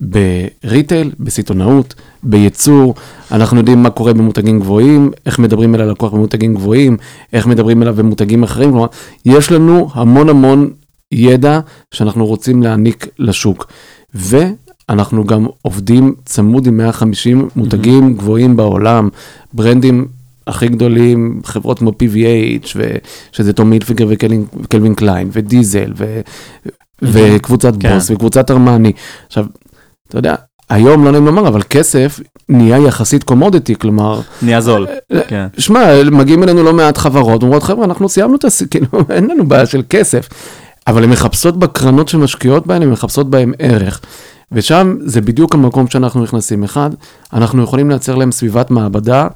[0.00, 2.94] בריטייל, בסיטונאות, בייצור,
[3.32, 6.96] אנחנו יודעים מה קורה במותגים גבוהים, איך מדברים אל הלקוח במותגים גבוהים,
[7.32, 8.86] איך מדברים אליו במותגים אחרים, כלומר,
[9.24, 10.70] יש לנו המון המון
[11.12, 11.60] ידע
[11.90, 13.66] שאנחנו רוצים להעניק לשוק.
[14.88, 19.08] ואנחנו גם עובדים צמוד עם 150 מותגים גבוהים בעולם,
[19.52, 20.06] ברנדים
[20.46, 22.96] הכי גדולים, חברות כמו PVH, ו-
[23.32, 26.20] שזה טומי הילפיגר וקלווין קליין, ודיזל, ו-
[27.02, 27.94] וקבוצת כן.
[27.94, 28.92] בוס, וקבוצת ארמני.
[29.26, 29.46] עכשיו,
[30.08, 30.34] אתה יודע,
[30.70, 34.86] היום לא נעים לומר, אבל כסף נהיה יחסית commodity, כלומר, נהיה זול.
[35.28, 35.46] כן.
[35.58, 38.62] שמע, מגיעים אלינו לא מעט חברות, אומרות, חבר'ה, אנחנו סיימנו את הס...
[38.70, 40.28] כאילו, אין לנו בעיה של כסף.
[40.86, 44.00] אבל הן מחפשות בקרנות שמשקיעות בהן, הן מחפשות בהן ערך.
[44.52, 46.64] ושם זה בדיוק המקום שאנחנו נכנסים.
[46.64, 46.90] אחד,
[47.32, 49.26] אנחנו יכולים לייצר להם סביבת מעבדה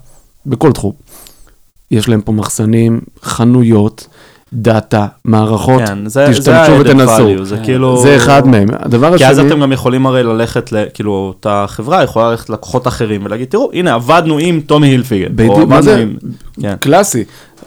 [0.46, 0.92] בכל תחום.
[1.90, 4.06] יש להם פה מחסנים, חנויות,
[4.52, 7.28] דאטה, מערכות, כן, זה תשתמשו זה ותנסו.
[7.38, 7.64] value, זה כן.
[7.64, 8.02] כאילו...
[8.02, 8.68] זה אחד מהם.
[8.78, 12.50] הדבר כי אז השני, אתם גם יכולים הרי ללכת, ל- כאילו, אותה חברה יכולה ללכת
[12.50, 15.26] ללקוחות אחרים ולהגיד, תראו, הנה, עבדנו עם טומי הילפיגר.
[15.26, 15.96] או בדיוק, מה זה?
[15.96, 16.16] עם-
[16.62, 16.76] כן.
[16.80, 17.24] קלאסי.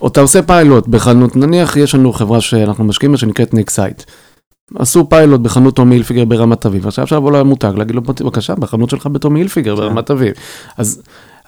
[0.08, 4.04] אתה עושה פיילוט בחנות, נניח יש לנו חברה שאנחנו משקיעים בה שנקראת Nexite.
[4.80, 8.90] עשו פיילוט בחנות טומי הילפיגר ברמת אביב, עכשיו אפשר לבוא למותג, להגיד לו, בבקשה, בחנות
[8.90, 10.34] שלך בטומי הילפיגר ברמת אביב.
[10.78, 11.02] אז,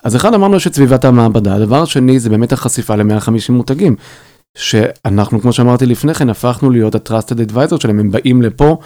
[0.04, 3.96] אז אחד אמרנו יש את סביבת המעבדה, הדבר השני זה באמת החשיפה ל-150 מותגים.
[4.58, 8.78] שאנחנו, כמו שאמרתי לפני כן, הפכנו להיות ה-trusted advisor שלהם, הם באים לפה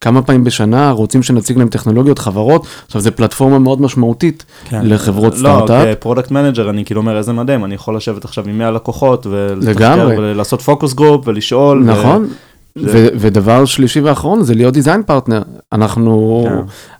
[0.00, 4.80] כמה פעמים בשנה, רוצים שנציג להם טכנולוגיות, חברות, עכשיו זו פלטפורמה מאוד משמעותית כן.
[4.84, 5.98] לחברות לא, סטארט-אפ.
[5.98, 9.26] כ product manager אני כאילו אומר איזה מדהים, אני יכול לשבת עכשיו עם 100 לקוחות
[9.30, 10.08] ולתחקר.
[10.18, 11.82] ולעשות focus group ולשאול.
[11.82, 12.24] ו- נכון.
[12.24, 12.34] זה-
[12.78, 15.42] ו- ודבר שלישי ואחרון זה להיות design partner.
[15.72, 16.56] אנחנו, כן.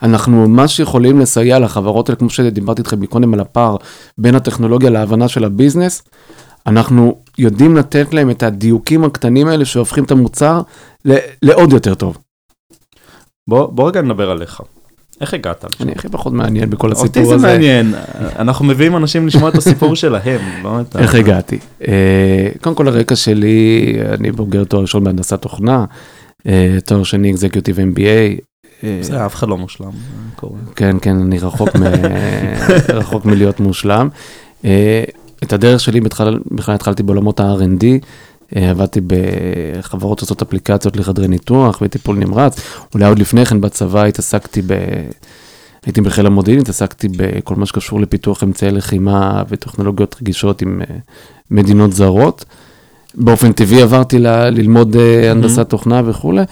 [0.06, 3.76] אנחנו ממש יכולים לסייע לחברות האלה, כמו שדיברתי איתכם מקודם על הפער
[4.18, 6.02] בין הטכנולוגיה להבנה של ה business.
[6.66, 10.60] אנחנו יודעים לתת להם את הדיוקים הקטנים האלה שהופכים את המוצר
[11.04, 12.18] ל- לעוד יותר טוב.
[13.48, 14.60] בוא בוא רגע נדבר עליך.
[15.20, 15.64] איך הגעת?
[15.80, 17.46] אני הכי פחות מעניין בכל אותי הסיפור זה הזה.
[17.46, 17.94] מעניין,
[18.38, 20.98] אנחנו מביאים אנשים לשמוע את הסיפור שלהם, לא את ה...
[20.98, 21.58] איך הגעתי?
[21.88, 25.84] אה, קודם כל הרקע שלי, אני בוגר תואר ראשון בהנדסת תוכנה,
[26.46, 28.40] אה, תואר שני אקזקיוטיב MBA.
[29.00, 30.58] זה אף אחד לא מושלם, זה קורה.
[30.76, 31.82] כן, כן, אני רחוק, מ...
[32.98, 34.08] רחוק מלהיות מושלם.
[34.64, 35.04] אה,
[35.42, 37.84] את הדרך שלי בכלל, התחלתי בעולמות ה-R&D,
[38.54, 42.60] עבדתי בחברות שעושות אפליקציות לחדרי ניתוח וטיפול נמרץ,
[42.94, 44.72] אולי עוד לפני כן בצבא התעסקתי ב...
[45.86, 50.96] הייתי בחיל המודיעין, התעסקתי בכל מה שקשור לפיתוח אמצעי לחימה וטכנולוגיות רגישות עם אה,
[51.50, 52.44] מדינות זרות.
[53.14, 56.42] באופן טבעי עברתי ל- ללמוד אה, הנדסת תוכנה וכולי,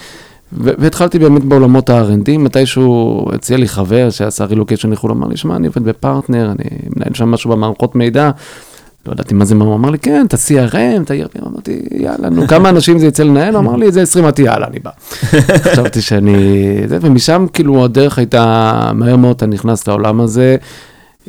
[0.52, 5.66] והתחלתי באמת בעולמות ה-R&D, מתישהו הציע לי חבר שעשה רילוקיישן לחו"ל, אמר לי, שמע, אני
[5.66, 8.30] עובד בפרטנר, אני מנהל שם משהו במערכות מידע.
[9.06, 12.46] לא ידעתי מה זה, הוא אמר לי, כן, אתה CRM, אתה ERP, אמרתי, יאללה, נו,
[12.46, 13.54] כמה אנשים זה יצא לנהל?
[13.54, 14.90] הוא אמר לי, זה 20, אמרתי, יאללה, אני בא.
[15.72, 16.74] חשבתי שאני...
[16.86, 20.56] זה, ומשם כאילו הדרך הייתה, מהר מאוד אתה נכנס לעולם הזה,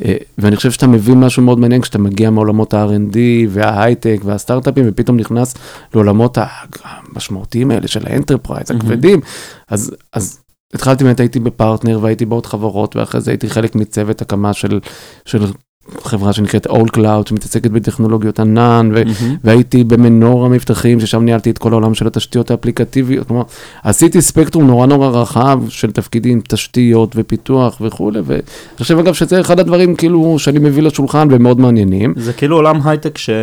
[0.04, 3.16] אה, ואני חושב שאתה מבין משהו מאוד מעניין כשאתה מגיע מעולמות ה-R&D
[3.48, 5.54] וההייטק והסטארט-אפים, ופתאום נכנס
[5.94, 6.38] לעולמות
[6.84, 9.20] המשמעותיים האלה של ה enterprise, הכבדים,
[9.68, 10.38] אז, אז
[10.74, 14.80] התחלתי באמת, הייתי בפרטנר והייתי בעוד חברות, ואחרי זה הייתי חלק מצוות הקמה של,
[15.24, 15.44] של
[16.04, 19.36] חברה שנקראת All Cloud, שמתעסקת בטכנולוגיות ענן, ו- מהמם.
[19.44, 23.26] והייתי במנורה מבטחים, ששם ניהלתי את כל העולם של התשתיות האפליקטיביות.
[23.26, 23.42] כלומר,
[23.82, 28.40] עשיתי ספקטרום נורא נורא רחב של תפקידים, תשתיות ופיתוח וכולי, ואני
[28.78, 32.14] חושב אגב שזה אחד הדברים כאילו שאני מביא לשולחן ומאוד מעניינים.
[32.16, 33.34] זה כאילו עולם הייטק שהוא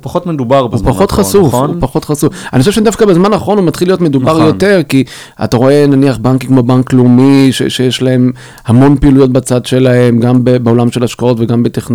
[0.00, 1.70] פחות מדובר בזמן האחרון, חשוף, נכון?
[1.70, 2.32] הוא פחות חשוף.
[2.52, 4.46] אני חושב שדווקא בזמן האחרון הוא מתחיל להיות מדובר נכון.
[4.46, 5.04] יותר, כי
[5.44, 8.32] אתה רואה נניח בנקים כמו בנק לאומי, ש- שיש להם
[8.66, 11.85] המון פעילויות בצד שלהם, גם בעולם של השקעות וגם בטכנולוגיה,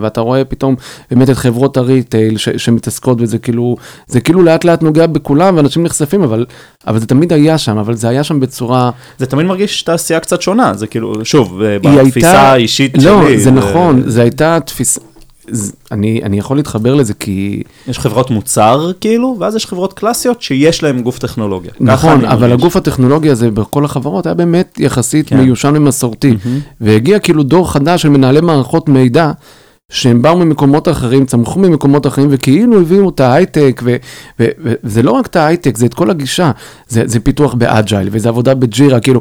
[0.00, 0.74] ואתה רואה פתאום
[1.10, 5.82] באמת את חברות הריטייל ש- שמתעסקות בזה, כאילו, זה כאילו לאט לאט נוגע בכולם ואנשים
[5.82, 6.46] נחשפים, אבל,
[6.86, 8.90] אבל זה תמיד היה שם, אבל זה היה שם בצורה...
[9.18, 13.04] זה תמיד מרגיש תעשייה קצת שונה, זה כאילו, שוב, בתפיסה הייתה- האישית שלי.
[13.04, 15.00] לא, זה נכון, זה הייתה תפיסה...
[15.92, 20.82] אני, אני יכול להתחבר לזה כי יש חברות מוצר כאילו, ואז יש חברות קלאסיות שיש
[20.82, 21.70] להן גוף טכנולוגיה.
[21.80, 22.60] נכון, אבל מרגיש.
[22.62, 25.40] הגוף הטכנולוגי הזה בכל החברות היה באמת יחסית כן.
[25.40, 26.30] מיושן ומסורתי.
[26.44, 26.60] מהמם.
[26.80, 29.32] והגיע כאילו דור חדש של מנהלי מערכות מידע,
[29.90, 33.82] שהם באו ממקומות אחרים, צמחו ממקומות אחרים, וכאילו הביאו את ההייטק,
[34.38, 36.50] וזה לא רק את ההייטק, זה את כל הגישה.
[36.88, 39.20] זה, זה פיתוח ב agile, וזה עבודה ב Jira, כאילו,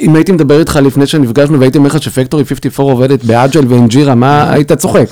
[0.00, 3.88] אם הייתי מדבר איתך לפני שנפגשנו והייתי אומר לך שפקטורי 54 עובדת ב agile ועם
[3.88, 5.06] Jira, מה היית צוחק?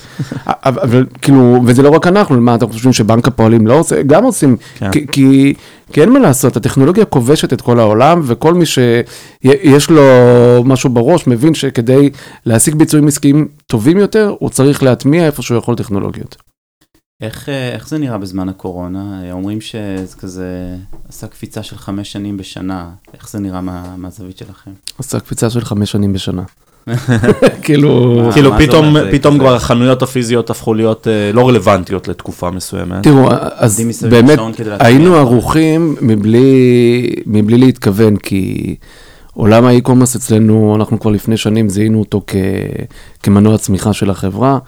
[0.46, 4.02] אבל, אבל כאילו, וזה לא רק אנחנו, מה אתם חושבים שבנק הפועלים לא עושה?
[4.02, 4.90] גם עושים, כן.
[4.90, 5.54] כי,
[5.92, 10.02] כי, אין מה לעשות, הטכנולוגיה כובשת את כל העולם, וכל מי שיש לו
[10.64, 12.10] משהו בראש מבין שכדי
[12.46, 16.36] להשיג ביצועים עסקיים טובים יותר, הוא צריך להטמיע איפה שהוא יכול טכנולוגיות.
[17.22, 19.32] איך, אה, איך זה נראה בזמן הקורונה?
[19.32, 20.76] אומרים שזה כזה
[21.08, 22.90] עשה קפיצה של חמש שנים בשנה.
[23.14, 24.70] איך זה נראה מה, מהזווית שלכם?
[24.96, 26.42] עושה קפיצה של חמש שנים בשנה.
[27.64, 33.02] כאילו, כאילו פתאום, פתאום כבר החנויות הפיזיות הפכו להיות אה, לא רלוונטיות לתקופה מסוימת.
[33.02, 34.38] תראו, אז באמת.
[34.78, 38.76] היינו ערוכים מבלי, מבלי להתכוון, כי
[39.34, 42.36] עולם האי-קומרס אצלנו, אנחנו כבר לפני שנים זיהינו אותו כ,
[43.22, 44.58] כמנוע צמיחה של החברה,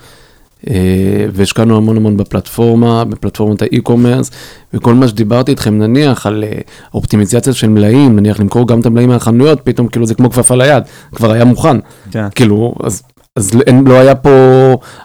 [1.33, 4.31] והשקענו המון המון בפלטפורמה, בפלטפורמת האי-קומרס,
[4.73, 6.59] וכל מה שדיברתי איתכם, נניח על אה,
[6.93, 10.83] אופטימיזציה של מלאים, נניח למכור גם את המלאים מהחנויות, פתאום כאילו זה כמו כפפה ליד,
[11.15, 11.77] כבר היה מוכן.
[12.11, 12.25] כן.
[12.35, 13.03] כאילו, אז,
[13.35, 13.51] אז
[13.85, 14.29] לא היה פה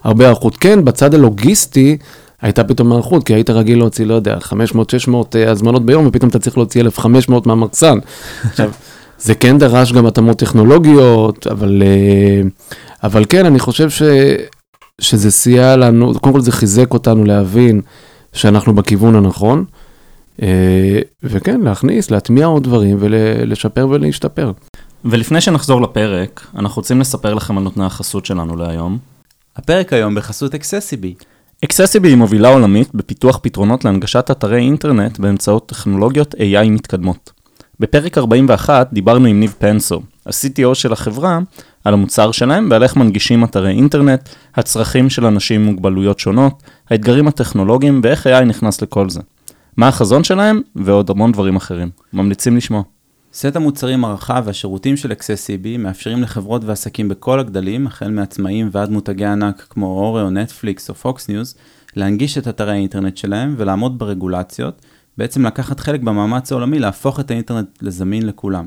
[0.05, 0.57] הרבה היערכות.
[0.57, 1.97] כן, בצד הלוגיסטי
[2.43, 4.39] הייתה פתאום היערכות, כי היית רגיל להוציא, לא יודע,
[5.09, 7.99] 500-600 אה, הזמנות ביום, ופתאום אתה צריך להוציא 1,500 מהמחסן.
[8.51, 8.71] עכשיו,
[9.19, 12.49] זה כן דרש גם התאמות טכנולוגיות, אבל, אה,
[13.03, 14.03] אבל כן, אני חושב ש,
[15.01, 17.81] שזה סייע לנו, קודם כל זה חיזק אותנו להבין
[18.33, 19.65] שאנחנו בכיוון הנכון,
[20.43, 24.53] אה, וכן, להכניס, להטמיע עוד דברים ולשפר ולהשתפר.
[25.05, 28.99] ולפני שנחזור לפרק, אנחנו רוצים לספר לכם על נותני החסות שלנו להיום.
[29.57, 31.15] הפרק היום בחסות אקססיבי.
[31.65, 37.33] אקססיבי היא מובילה עולמית בפיתוח פתרונות להנגשת אתרי אינטרנט באמצעות טכנולוגיות AI מתקדמות.
[37.81, 41.39] בפרק 41 דיברנו עם ניב פנסו, ה-CTO של החברה,
[41.85, 47.29] על המוצר שלהם ועל איך מנגישים אתרי אינטרנט, הצרכים של אנשים עם מוגבלויות שונות, האתגרים
[47.29, 49.21] הטכנולוגיים ואיך AI נכנס לכל זה.
[49.77, 51.91] מה החזון שלהם ועוד המון דברים אחרים.
[52.13, 52.83] ממליצים לשמוע.
[53.33, 59.25] סט המוצרים הרחב והשירותים של accessiBe מאפשרים לחברות ועסקים בכל הגדלים, החל מעצמאים ועד מותגי
[59.25, 61.55] ענק כמו Oreo או נטפליקס או פוקס ניוז,
[61.97, 64.83] להנגיש את אתרי האינטרנט שלהם ולעמוד ברגולציות,
[65.19, 68.65] בעצם לקחת חלק במאמץ העולמי להפוך את האינטרנט לזמין לכולם.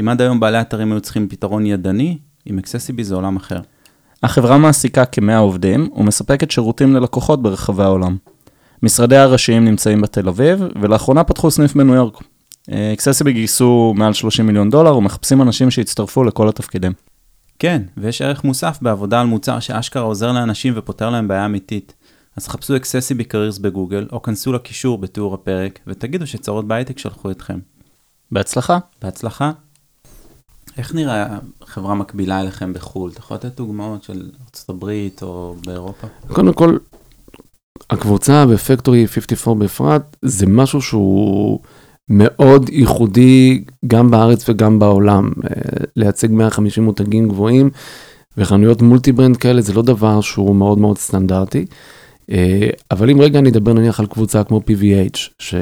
[0.00, 3.60] אם עד היום בעלי אתרים היו צריכים פתרון ידני, עם accessiBe זה עולם אחר.
[4.22, 8.16] החברה מעסיקה כ-100 עובדים ומספקת שירותים ללקוחות ברחבי העולם.
[8.82, 12.22] משרדיה הראשיים נמצאים בתל אביב, ולאחרונה פתחו סניף בניו יורק.
[12.70, 16.92] accessiBe גייסו מעל 30 מיליון דולר ומחפשים אנשים שיצטרפו לכל התפקידים.
[17.58, 21.94] כן, ויש ערך מוסף בעבודה על מוצר שאשכרה עוזר לאנשים ופותר להם בעיה אמיתית.
[22.36, 27.58] אז חפשו אקססיבי קרירס בגוגל, או כנסו לקישור בתיאור הפרק, ותגידו שצרות בהייטק שלחו אתכם.
[28.32, 28.78] בהצלחה.
[29.02, 29.52] בהצלחה.
[30.78, 33.10] איך נראה חברה מקבילה אליכם בחו"ל?
[33.10, 34.30] אתה יכול לתת דוגמאות של
[34.70, 34.90] ארה"ב
[35.22, 36.06] או באירופה?
[36.28, 36.76] קודם כל,
[37.90, 41.60] הקבוצה בפקטורי 54 בפרט, זה משהו שהוא
[42.08, 45.32] מאוד ייחודי גם בארץ וגם בעולם.
[45.44, 47.70] אה, לייצג 150 מותגים גבוהים
[48.36, 51.66] וחנויות multi brand כאלה זה לא דבר שהוא מאוד מאוד סטנדרטי.
[52.30, 55.54] אה, אבל אם רגע נדבר נניח על קבוצה כמו PVH, ש...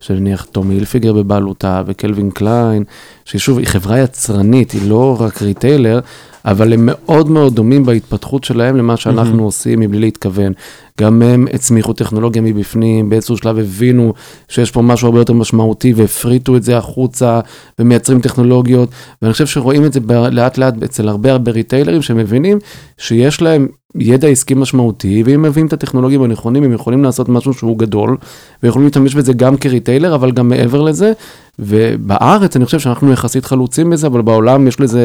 [0.00, 2.84] שנניח טומי הילפיגר בבעלותה וקלווין קליין,
[3.24, 6.00] ששוב היא חברה יצרנית, היא לא רק retailer,
[6.46, 9.42] אבל הם מאוד מאוד דומים בהתפתחות שלהם למה שאנחנו mm-hmm.
[9.42, 10.52] עושים מבלי להתכוון.
[11.00, 14.14] גם הם הצמיחו טכנולוגיה מבפנים, באיזשהו שלב הבינו
[14.48, 17.40] שיש פה משהו הרבה יותר משמעותי והפריטו את זה החוצה
[17.78, 18.88] ומייצרים טכנולוגיות,
[19.22, 22.58] ואני חושב שרואים את זה לאט לאט אצל הרבה הרבה ריטיילרים שמבינים
[22.98, 27.78] שיש להם ידע עסקי משמעותי, ואם מביאים את הטכנולוגים הנכונים, הם יכולים לעשות משהו שהוא
[27.78, 28.16] גדול,
[28.62, 31.12] ויכולים להשתמש בזה גם כריטיילר, אבל גם מעבר לזה,
[31.58, 35.02] ובארץ אני חושב שאנחנו יחסית חלוצים בזה, אבל בעולם יש לזה,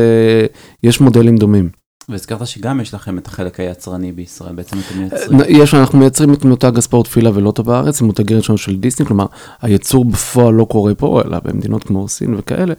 [0.84, 1.70] יש מודלים דומים.
[2.10, 5.40] והזכרת שגם יש לכם את החלק היצרני בישראל, בעצם אתם מייצרים.
[5.48, 9.26] יש, אנחנו מייצרים את מותג הספורט פילה ולוטו בארץ, עם מותגי ראשון של דיסני, כלומר,
[9.62, 12.74] הייצור בפועל לא קורה פה, אלא במדינות כמו סין וכאלה,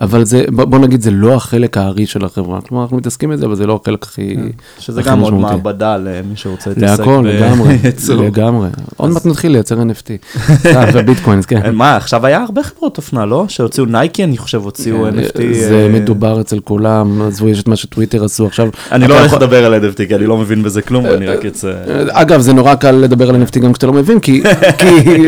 [0.00, 2.60] אבל זה, בוא נגיד, זה לא החלק הארי של החברה.
[2.60, 4.42] כלומר, אנחנו מתעסקים בזה, אבל זה לא החלק הכי כן.
[4.78, 7.78] שזה גם עוד מעבדה למי שרוצה להתעסק להכל, לגמרי,
[8.26, 8.68] לגמרי.
[8.96, 10.40] עוד מעט נתחיל לייצר NFT.
[10.94, 11.74] וביטקוינס, כן.
[11.74, 13.44] מה, עכשיו היה הרבה חברות אופנה, לא?
[13.48, 15.54] שהוציאו נייקי, אני חושב, הוציאו כן, NFT.
[15.54, 18.68] זה אה, מדובר אצל כולם, עזבו, יש את מה שטוויטר עשו עכשיו.
[18.92, 21.72] אני לא הולך לדבר על NFT, כי אני לא מבין בזה כלום, ואני רק אצא...
[22.10, 24.42] אגב, זה נורא קל לדבר על NFT גם כשאתה לא מבין, כי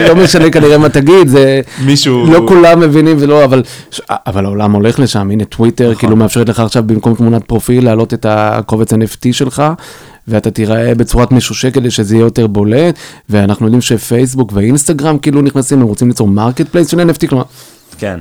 [0.09, 1.61] לא משנה כנראה מה תגיד, זה...
[1.85, 2.27] מישהו...
[2.27, 3.45] לא כולם מבינים ולא,
[4.09, 6.01] אבל העולם הולך לשם, הנה טוויטר, נכון.
[6.01, 9.63] כאילו מאפשרת לך עכשיו במקום תמונת פרופיל להעלות את הקובץ NFT שלך,
[10.29, 12.99] ואתה תיראה בצורת משושה כדי שזה יהיה יותר בולט,
[13.29, 17.45] ואנחנו יודעים שפייסבוק ואינסטגרם כאילו נכנסים, הם רוצים ליצור marketplace של NFT, כלומר,
[17.99, 18.19] כן.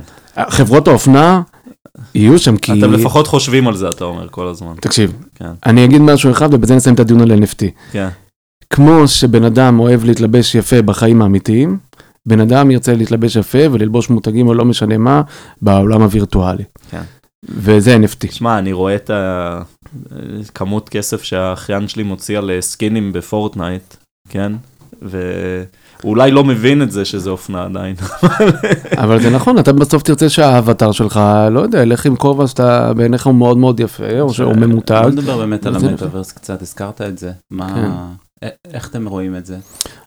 [0.48, 1.42] חברות האופנה
[2.14, 2.72] יהיו שם כי...
[2.78, 4.72] אתם לפחות חושבים על זה, אתה אומר כל הזמן.
[4.80, 5.50] תקשיב, כן.
[5.66, 7.64] אני אגיד משהו אחד ובזה נסיים את הדיון על NFT.
[7.92, 8.08] כן.
[8.70, 11.78] כמו שבן אדם אוהב להתלבש יפה בחיים האמיתיים,
[12.28, 15.22] בן אדם ירצה להתלבש יפה וללבוש מותגים או לא משנה מה
[15.62, 16.64] בעולם הווירטואלי.
[16.90, 17.02] כן.
[17.44, 18.32] וזה NFT.
[18.32, 19.10] שמע, אני רואה את
[20.48, 23.96] הכמות כסף שהאחיין שלי מוציא על סקינים בפורטנייט,
[24.28, 24.52] כן?
[25.02, 25.64] והוא
[26.04, 27.96] אולי לא מבין את זה שזה אופנה עדיין.
[29.02, 33.26] אבל זה נכון, אתה בסוף תרצה שהאבטר שלך, לא יודע, לך עם כובע שאתה בעיניך
[33.26, 35.00] הוא מאוד מאוד יפה, או שהוא ממותג.
[35.02, 37.32] בוא נדבר באמת על המטאוורס קצת, הזכרת את זה.
[37.50, 38.12] מה...
[38.72, 39.58] איך אתם רואים את זה?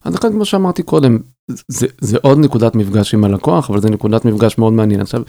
[0.04, 4.26] אז לכן, כמו שאמרתי קודם, זה, זה עוד נקודת מפגש עם הלקוח, אבל זה נקודת
[4.26, 5.02] מפגש מאוד מעניין.
[5.02, 5.22] עכשיו,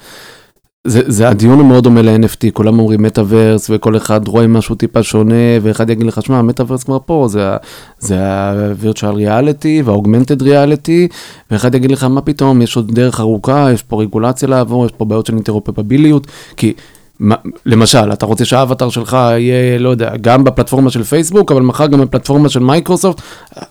[0.86, 5.02] זה, זה הדיון הוא מאוד דומה ל-NFT, כולם אומרים מטאוורס וכל אחד רואה משהו טיפה
[5.02, 7.28] שונה, ואחד יגיד לך, שמע, המטאוורס כבר פה,
[7.98, 11.14] זה ה-virtual reality וה-augmented reality,
[11.50, 15.04] ואחד יגיד לך, מה פתאום, יש עוד דרך ארוכה, יש פה רגולציה לעבור, יש פה
[15.04, 16.72] בעיות של אינטרופרביליות, כי
[17.66, 22.00] למשל, אתה רוצה שהאבטר שלך יהיה, לא יודע, גם בפלטפורמה של פייסבוק, אבל מחר גם
[22.00, 23.22] בפלטפורמה של מייקרוסופט,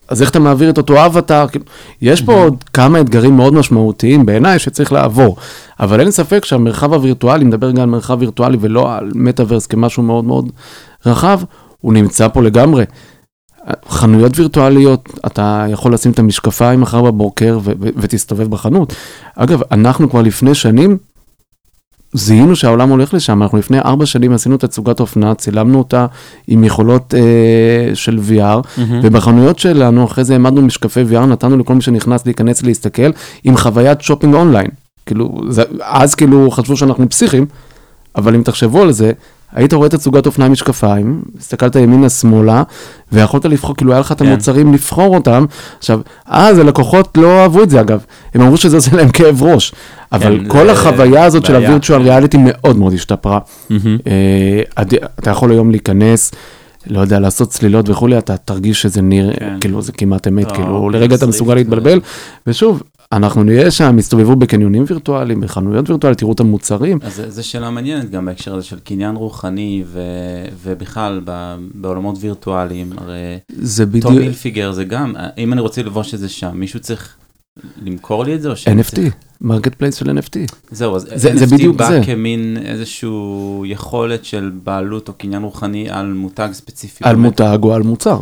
[0.07, 1.47] אז איך אתה מעביר את אותו אבטר?
[1.47, 1.65] כאילו,
[2.01, 5.37] יש פה עוד כמה אתגרים מאוד משמעותיים בעיניי שצריך לעבור,
[5.79, 10.25] אבל אין ספק שהמרחב הווירטואלי, מדבר גם על מרחב וירטואלי ולא על מטאוורס כמשהו מאוד
[10.25, 10.51] מאוד
[11.05, 11.39] רחב,
[11.81, 12.83] הוא נמצא פה לגמרי.
[13.89, 17.59] חנויות וירטואליות, אתה יכול לשים את המשקפיים מחר בבוקר
[17.95, 18.93] ותסתובב בחנות.
[19.35, 20.97] אגב, אנחנו כבר לפני שנים,
[22.15, 26.05] זיהינו שהעולם הולך לשם, אנחנו לפני ארבע שנים עשינו תצוגת אופנה, צילמנו אותה
[26.47, 28.81] עם יכולות אה, של VR, mm-hmm.
[29.03, 33.11] ובחנויות שלנו, אחרי זה העמדנו משקפי VR, נתנו לכל מי שנכנס להיכנס להסתכל,
[33.43, 34.67] עם חוויית שופינג אונליין.
[35.05, 37.45] כאילו, זה, אז כאילו חשבו שאנחנו פסיכים,
[38.15, 39.11] אבל אם תחשבו על זה,
[39.55, 42.63] היית רואה תצוגת אופנה משקפיים, הסתכלת ימינה-שמאלה,
[43.11, 44.25] ויכולת לבחור, כאילו היה לך את כן.
[44.25, 45.45] המוצרים לבחור אותם.
[45.77, 49.73] עכשיו, אז הלקוחות לא אהבו את זה אגב, הם אמרו שזה עושה להם כאב ראש.
[50.11, 53.39] אבל כן, כל החוויה הזאת של הווירטואל ריאליטי מאוד מאוד השתפרה.
[53.71, 54.61] אה,
[55.19, 56.31] אתה יכול היום להיכנס.
[56.87, 59.57] לא יודע, לעשות צלילות וכולי, אתה תרגיש שזה נראה, כן.
[59.61, 61.99] כאילו, זה כמעט אמת, לא, כאילו, לרגע אתה מסוגל להתבלבל.
[62.47, 66.99] ושוב, אנחנו נהיה שם, יסתובבו בקניונים וירטואליים, בחנויות וירטואליות, תראו את המוצרים.
[67.01, 70.01] אז זו שאלה מעניינת גם בהקשר הזה של קניין רוחני ו,
[70.63, 72.91] ובכלל ב, בעולמות וירטואליים.
[72.97, 74.03] הרי זה בדיוק...
[74.03, 77.15] טומי הילפיגר זה גם, אם אני רוצה ללבוש את זה שם, מישהו צריך
[77.85, 78.99] למכור לי את זה או שאני NFT.
[79.41, 80.55] marketplace של NFT.
[80.71, 82.01] זהו, אז זה, NFT זה בדיוק בא זה.
[82.05, 87.03] כמין איזשהו יכולת של בעלות או קניין רוחני על מותג ספציפי.
[87.03, 87.25] על באמת.
[87.25, 88.19] מותג או על מוצר.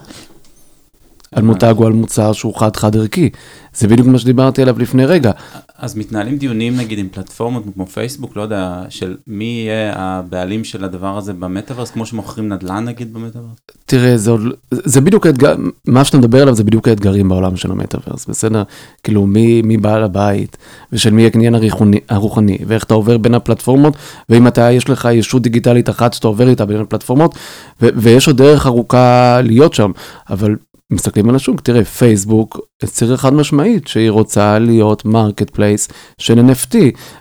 [1.36, 3.30] על מותג או על מוצר שהוא חד-חד ערכי.
[3.74, 5.32] זה בדיוק מה שדיברתי עליו לפני רגע.
[5.78, 10.84] אז מתנהלים דיונים נגיד עם פלטפורמות כמו פייסבוק, לא יודע, של מי יהיה הבעלים של
[10.84, 13.58] הדבר הזה במטאוורס, כמו שמוכרים נדל"ן נגיד במטאוורס?
[13.86, 14.42] תראה, זה, עוד,
[14.72, 15.56] זה בדיוק האתגר,
[15.88, 18.64] מה שאתה מדבר עליו זה בדיוק האתגרים בעולם של המטאוורס, בסדר?
[19.04, 20.58] כאילו מי, מי בעל הבית,
[20.92, 23.98] ושל מי הקניין הרוחני, הרוחני, ואיך אתה עובר בין הפלטפורמות,
[24.30, 27.36] ואם אתה, יש לך ישות דיגיטלית אחת שאתה עובר איתה בין הפלטפורמות,
[27.82, 29.92] ו, ויש עוד דרך ארוכה להיות שם,
[30.30, 30.56] אבל
[30.92, 36.76] מסתכלים על השוק, תראה, פייסבוק הצהירה חד משמעית שהיא רוצה להיות marketplace של NFT,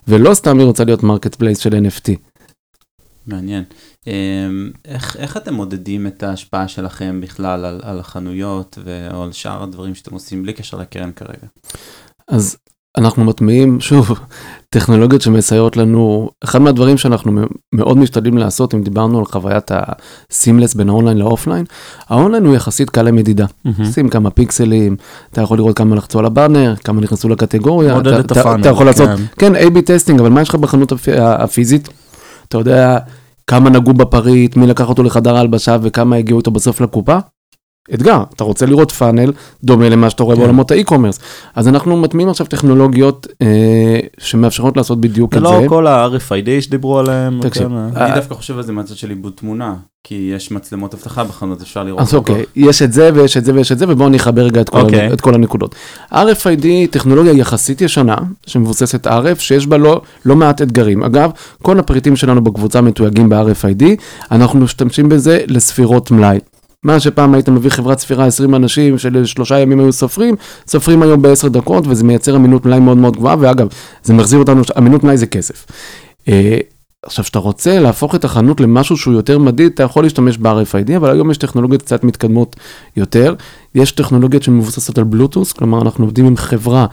[0.08, 2.12] ולא סתם היא רוצה להיות marketplace של NFT.
[3.26, 3.64] מעניין.
[4.06, 8.78] אמ, איך, איך אתם מודדים את ההשפעה שלכם בכלל על, על החנויות
[9.14, 11.46] או על שאר הדברים שאתם עושים בלי קשר לקרן כרגע?
[12.28, 12.56] אז
[12.98, 14.18] אנחנו מטמיעים, שוב,
[14.70, 19.70] טכנולוגיות שמסייעות לנו, אחד מהדברים שאנחנו מאוד משתדלים לעשות, אם דיברנו על חוויית
[20.30, 21.64] ה seamless בין האונליין לאופליין,
[22.08, 23.46] האונליין הוא יחסית קל למדידה.
[23.46, 23.84] Mm-hmm.
[23.94, 24.96] שים כמה פיקסלים,
[25.30, 27.94] אתה יכול לראות כמה לחצו על הבאנר, כמה נכנסו לקטגוריה.
[27.94, 28.60] מודד את ה funnel.
[28.60, 31.88] אתה יכול לעשות, כן, A-B testing, אבל מה יש לך בחנות הפיזית?
[32.48, 32.98] אתה יודע
[33.46, 37.18] כמה נגעו בפריט, מי לקח אותו לחדר ההלבשה וכמה הגיעו איתו בסוף לקופה?
[37.94, 39.32] אתגר, אתה רוצה לראות funnel
[39.64, 40.42] דומה למה שאתה רואה כן.
[40.42, 41.18] בעולמות ה e-commerce.
[41.54, 45.48] אז אנחנו מטמיעים עכשיו טכנולוגיות אה, שמאפשרות לעשות בדיוק את זה.
[45.48, 47.40] זה לא כל ה-RFID שדיברו עליהם.
[47.42, 47.68] תקשיב.
[47.68, 49.74] כן, אה, אני דווקא חושב על זה מהצד של עיבוד תמונה,
[50.04, 52.00] כי יש מצלמות אבטחה בחנות, אפשר לראות.
[52.00, 54.60] אז אוקיי, יש את זה ויש את זה ויש את זה, ובואו אני אחבר רגע
[54.60, 55.12] את כל, אוקיי.
[55.12, 55.74] את כל הנקודות.
[56.12, 58.16] RFID, טכנולוגיה יחסית ישנה,
[58.46, 61.02] שמבוססת RF, שיש בה לא, לא מעט אתגרים.
[61.02, 61.30] אגב,
[61.62, 63.84] כל הפריטים שלנו בקבוצה מתויגים ב-RFID,
[64.30, 66.38] אנחנו משתמשים בזה לספירות מלאי.
[66.82, 70.34] מה שפעם היית מביא חברת ספירה 20 אנשים שלשלושה ימים היו סופרים,
[70.66, 73.68] סופרים היום בעשר דקות וזה מייצר אמינות מלאי מאוד מאוד גבוהה, ואגב,
[74.02, 75.66] זה מחזיר אותנו, אמינות מלאי זה כסף.
[76.28, 76.58] אה,
[77.02, 81.10] עכשיו, כשאתה רוצה להפוך את החנות למשהו שהוא יותר מדיד, אתה יכול להשתמש ב-RFID, אבל
[81.10, 82.56] היום יש טכנולוגיות קצת מתקדמות
[82.96, 83.34] יותר.
[83.74, 86.86] יש טכנולוגיות שמבוססות על בלוטות', כלומר, אנחנו עובדים עם חברה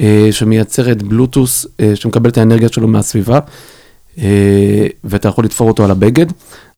[0.00, 3.38] אה, שמייצרת בלוטות', אה, שמקבל את האנרגיה שלו מהסביבה.
[4.18, 6.26] אה, ואתה יכול לתפור אותו על הבגד,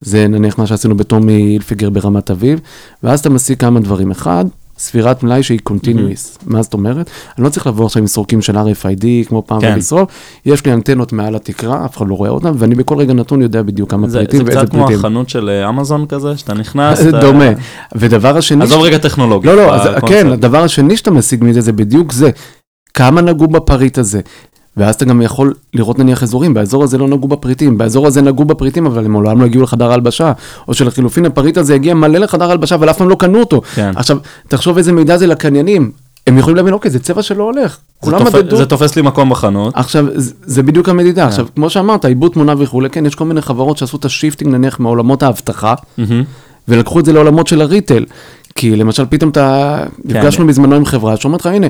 [0.01, 2.61] זה נניח מה שעשינו בטומי הילפיגר ברמת אביב,
[3.03, 4.11] ואז אתה משיג כמה דברים.
[4.11, 4.45] אחד,
[4.79, 6.53] ספירת מלאי שהיא continuous, mm-hmm.
[6.53, 7.11] מה זאת אומרת?
[7.39, 9.73] אני לא צריך לבוא עכשיו עם סורקים של RFID כמו פעם כן.
[9.75, 10.11] ולשרוף,
[10.47, 13.63] יש לי אנטנות מעל התקרה, אף אחד לא רואה אותם, ואני בכל רגע נתון יודע
[13.63, 14.61] בדיוק כמה פריטים ואיזה פריטים.
[14.61, 17.01] זה קצת כמו החנות של אה, אמזון כזה, שאתה נכנס.
[17.23, 17.51] דומה.
[17.95, 18.65] ודבר השני...
[18.65, 19.55] עזוב רגע טכנולוגיה.
[19.55, 22.31] לא, לא, אז, כן, הדבר השני שאתה משיג מזה זה בדיוק זה.
[22.95, 24.21] כמה נגעו בפריט הזה,
[24.77, 28.45] ואז אתה גם יכול לראות נניח אזורים, באזור הזה לא נגעו בפריטים, באזור הזה נגעו
[28.45, 30.33] בפריטים, אבל הם לעולם לא הגיעו לחדר ההלבשה,
[30.69, 33.63] או שלחילופין הפריט הזה הגיע מלא לחדר ההלבשה, אבל אף פעם לא קנו אותו.
[33.75, 33.93] כן.
[33.97, 34.19] עכשיו,
[34.49, 35.91] תחשוב איזה מידע זה לקניינים.
[36.27, 37.79] הם יכולים להבין, אוקיי, זה צבע שלא הולך.
[38.03, 38.35] זה, תופ...
[38.35, 38.57] מדדו...
[38.57, 39.75] זה תופס לי מקום בחנות.
[39.77, 41.23] עכשיו, זה, זה בדיוק המדידה.
[41.23, 41.29] כן.
[41.29, 44.55] עכשיו, כמו שאמרת, עיבוד תמונה וכולי, כן, יש כל מיני חברות שעשו את ה shifting
[44.55, 46.03] נניח מעולמות האבטחה, mm-hmm.
[46.69, 48.05] ולקחו את זה לעולמות של ה retail.
[48.55, 50.19] כי למשל פתאום אתה, כן.
[50.19, 51.67] נפגשנו בזמנו עם חברה שאומרת לך, הנה,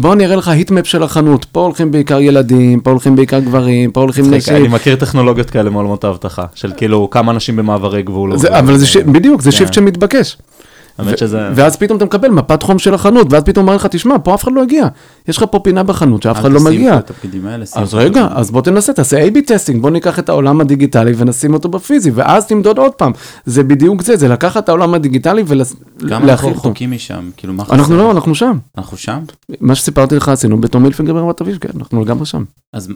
[0.00, 3.90] בוא אני אראה לך heatmap של החנות, פה הולכים בעיקר ילדים, פה הולכים בעיקר גברים,
[3.90, 4.56] פה הולכים נשים.
[4.56, 8.32] אני מכיר טכנולוגיות כאלה מעולמות האבטחה, של כאילו כמה אנשים במעברי גבול.
[8.58, 9.72] אבל זה, בדיוק, זה shift כן.
[9.72, 10.36] שמתבקש.
[10.98, 11.48] האמת שזה...
[11.54, 14.44] ואז פתאום אתה מקבל מפת חום של החנות, ואז פתאום אומר לך, תשמע, פה אף
[14.44, 14.86] אחד לא הגיע.
[15.28, 16.98] יש לך פה פינה בחנות שאף אחד לא מגיע.
[17.74, 21.68] אז רגע, אז בוא תנסה, תעשה A-B testing, בוא ניקח את העולם הדיגיטלי ונשים אותו
[21.68, 23.12] בפיזי, ואז תמדוד עוד פעם.
[23.46, 26.06] זה בדיוק זה, זה לקחת את העולם הדיגיטלי ולהחיל אותו.
[26.08, 27.74] גם אנחנו רחוקים משם, כאילו מה חסר?
[27.74, 28.58] אנחנו לא, אנחנו שם.
[28.78, 29.18] אנחנו שם?
[29.60, 32.44] מה שסיפרתי לך עשינו בטומי הילפיגר ברמת אביב, כן, אנחנו לגמרי שם.
[32.72, 32.88] אז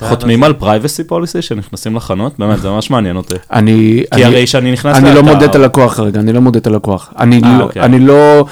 [0.00, 2.38] חותמים על privacy policy שנכנסים לחנות?
[2.38, 3.34] באמת, זה ממש מעניין אותי.
[3.52, 4.04] אני...
[4.14, 4.96] כי הרי שאני נכנס...
[4.96, 7.12] אני לא מודד את הלקוח רגע, אני לא מודד את הלקוח.
[7.18, 7.98] אני אה, לא, אוקיי.
[7.98, 8.44] לא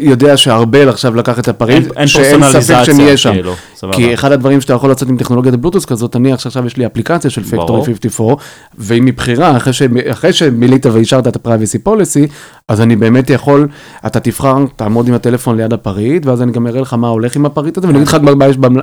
[0.00, 2.40] יודע שארבל עכשיו לקח את הפריט, אין, אין שאין
[2.74, 3.32] ספק שנהיה שם.
[3.32, 3.52] כאילו,
[3.92, 7.30] כי אחד הדברים שאתה יכול לעשות עם טכנולוגיית בלוטות' כזאת, אני עכשיו יש לי אפליקציה
[7.30, 8.42] של פקטורי 54,
[8.78, 12.30] והיא מבחירה, אחרי, ש, אחרי שמילאת ואישרת את ה-Privacy Policy,
[12.68, 13.68] אז אני באמת יכול,
[14.06, 17.46] אתה תבחר, תעמוד עם הטלפון ליד הפריט, ואז אני גם אראה לך מה הולך עם
[17.46, 18.76] הפריט הזה, ואני אגיד לך מה יש במ...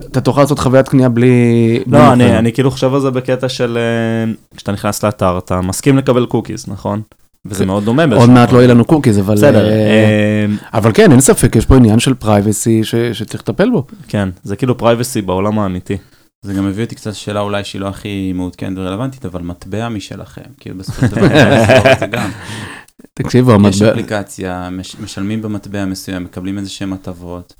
[0.00, 1.80] אתה תוכל לעשות חוויית קנייה בלי...
[1.86, 5.98] לא, אני, אני כאילו חושב על זה בקטע של אה, כשאתה נכנס לאתר, אתה מסכים
[5.98, 7.02] לקבל cookies, נכון?
[7.44, 8.04] וזה מאוד דומה.
[8.14, 9.34] עוד מעט לא יהיה לנו cookies, אבל...
[9.34, 9.68] בסדר.
[9.68, 13.86] אה, אה, אבל כן, אין ספק, יש פה עניין של privacy שצריך לטפל בו.
[14.08, 15.96] כן, זה כאילו privacy בעולם האמיתי.
[16.42, 20.42] זה גם מביא אותי קצת שאלה אולי שהיא לא הכי מעודכנת ורלוונטית, אבל מטבע משלכם,
[20.60, 21.28] כאילו בסופו של דבר
[22.00, 22.30] זה גם.
[23.14, 23.70] תקשיבו, המטבע...
[23.70, 24.68] יש אפליקציה,
[25.00, 27.54] משלמים במטבע מסוים, מקבלים איזה שהם הטבות.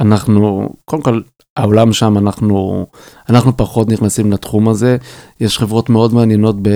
[0.00, 1.20] אנחנו, קודם כל,
[1.58, 2.86] העולם שם, אנחנו,
[3.28, 4.96] אנחנו פחות נכנסים לתחום הזה.
[5.40, 6.68] יש חברות מאוד מעניינות ב,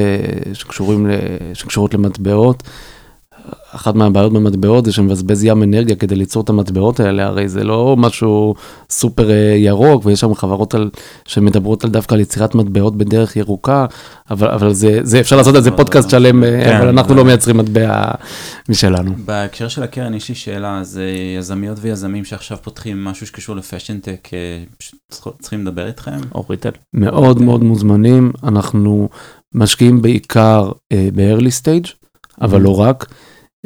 [0.53, 1.11] שקשורים ל,
[1.55, 2.63] שקשורות למטבעות.
[3.75, 7.97] אחת מהבעיות במטבעות זה שמבזבז ים אנרגיה כדי ליצור את המטבעות האלה, הרי זה לא
[7.99, 8.55] משהו
[8.91, 10.91] סופר אה, ירוק, ויש שם חברות על,
[11.25, 13.87] שמדברות על דווקא על יצירת מטבעות בדרך ירוקה,
[14.31, 17.25] אבל, אבל זה, זה אפשר לעשות על זה פודקאסט שלם, אה, כן, אבל אנחנו לא
[17.25, 18.11] מייצרים מטבע
[18.69, 19.13] משלנו.
[19.25, 24.63] בהקשר של הקרן יש לי שאלה, זה יזמיות ויזמים שעכשיו פותחים משהו שקשור לפשנטק, אה,
[25.41, 26.19] צריכים לדבר איתכם?
[26.35, 26.71] או ריטל.
[26.95, 29.09] מאוד מאוד מוזמנים, אנחנו
[29.55, 31.93] משקיעים בעיקר ב-early stage,
[32.41, 33.07] אבל לא רק.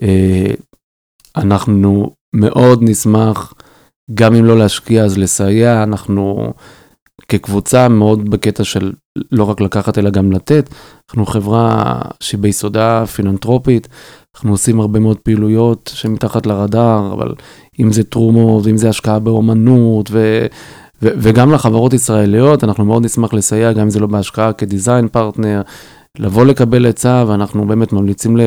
[0.02, 0.54] אה,
[1.36, 3.54] אנחנו מאוד נשמח,
[4.14, 6.52] גם אם לא להשקיע אז לסייע, אנחנו
[7.28, 8.92] כקבוצה מאוד בקטע של
[9.32, 10.70] לא רק לקחת אלא גם לתת,
[11.08, 13.88] אנחנו חברה שהיא ביסודה פילנטרופית,
[14.34, 17.34] אנחנו עושים הרבה מאוד פעילויות שמתחת לרדאר, אבל
[17.80, 20.46] אם זה תרומות, אם זה השקעה באומנות, ו,
[21.02, 25.62] ו, וגם לחברות ישראליות, אנחנו מאוד נשמח לסייע, גם אם זה לא בהשקעה כדיזיין פרטנר,
[26.18, 28.40] לבוא לקבל עצה, ואנחנו באמת ממליצים ל,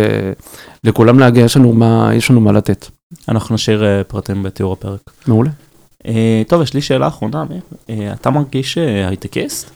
[0.83, 2.85] לכולם להגיע, יש לנו מה, יש לנו מה לתת.
[3.29, 4.99] אנחנו נשאיר אה, פרטים בתיאור הפרק.
[5.27, 5.49] מעולה.
[6.07, 7.43] אה, טוב, יש לי שאלה אחרונה.
[7.89, 9.69] אה, אתה מרגיש אה, הייטקיסט?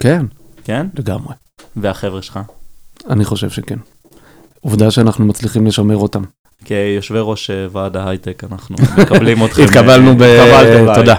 [0.00, 0.26] כן,
[0.64, 0.86] כן?
[0.98, 1.34] לגמרי.
[1.76, 2.40] והחבר'ה שלך?
[3.10, 3.78] אני חושב שכן.
[4.60, 6.22] עובדה שאנחנו מצליחים לשמר אותם.
[6.64, 9.62] כיושבי ראש אה, ועד ההייטק, אנחנו מקבלים אתכם.
[9.64, 11.16] התקבלנו ב- תודה.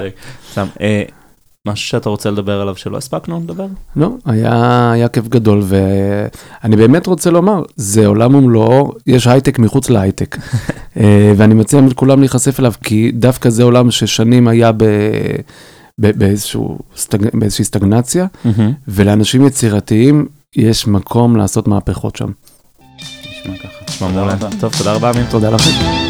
[1.65, 3.65] משהו שאתה רוצה לדבר עליו שלא הספקנו לדבר?
[3.95, 9.89] לא, היה, היה כיף גדול, ואני באמת רוצה לומר, זה עולם ומלואו, יש הייטק מחוץ
[9.89, 10.37] להייטק.
[10.99, 14.83] אה, ואני מציע לכולם להיחשף אליו, כי דווקא זה עולם ששנים היה ב,
[15.97, 18.25] באיזשהו, סטג, באיזושהי סטגנציה,
[18.87, 22.29] ולאנשים יצירתיים יש מקום לעשות מהפכות שם.
[22.99, 23.85] נשמע ככה.
[23.89, 24.35] נשמע מעולה.
[24.59, 25.25] טוב, תודה רבה, אמיר.
[25.31, 26.04] תודה לכם.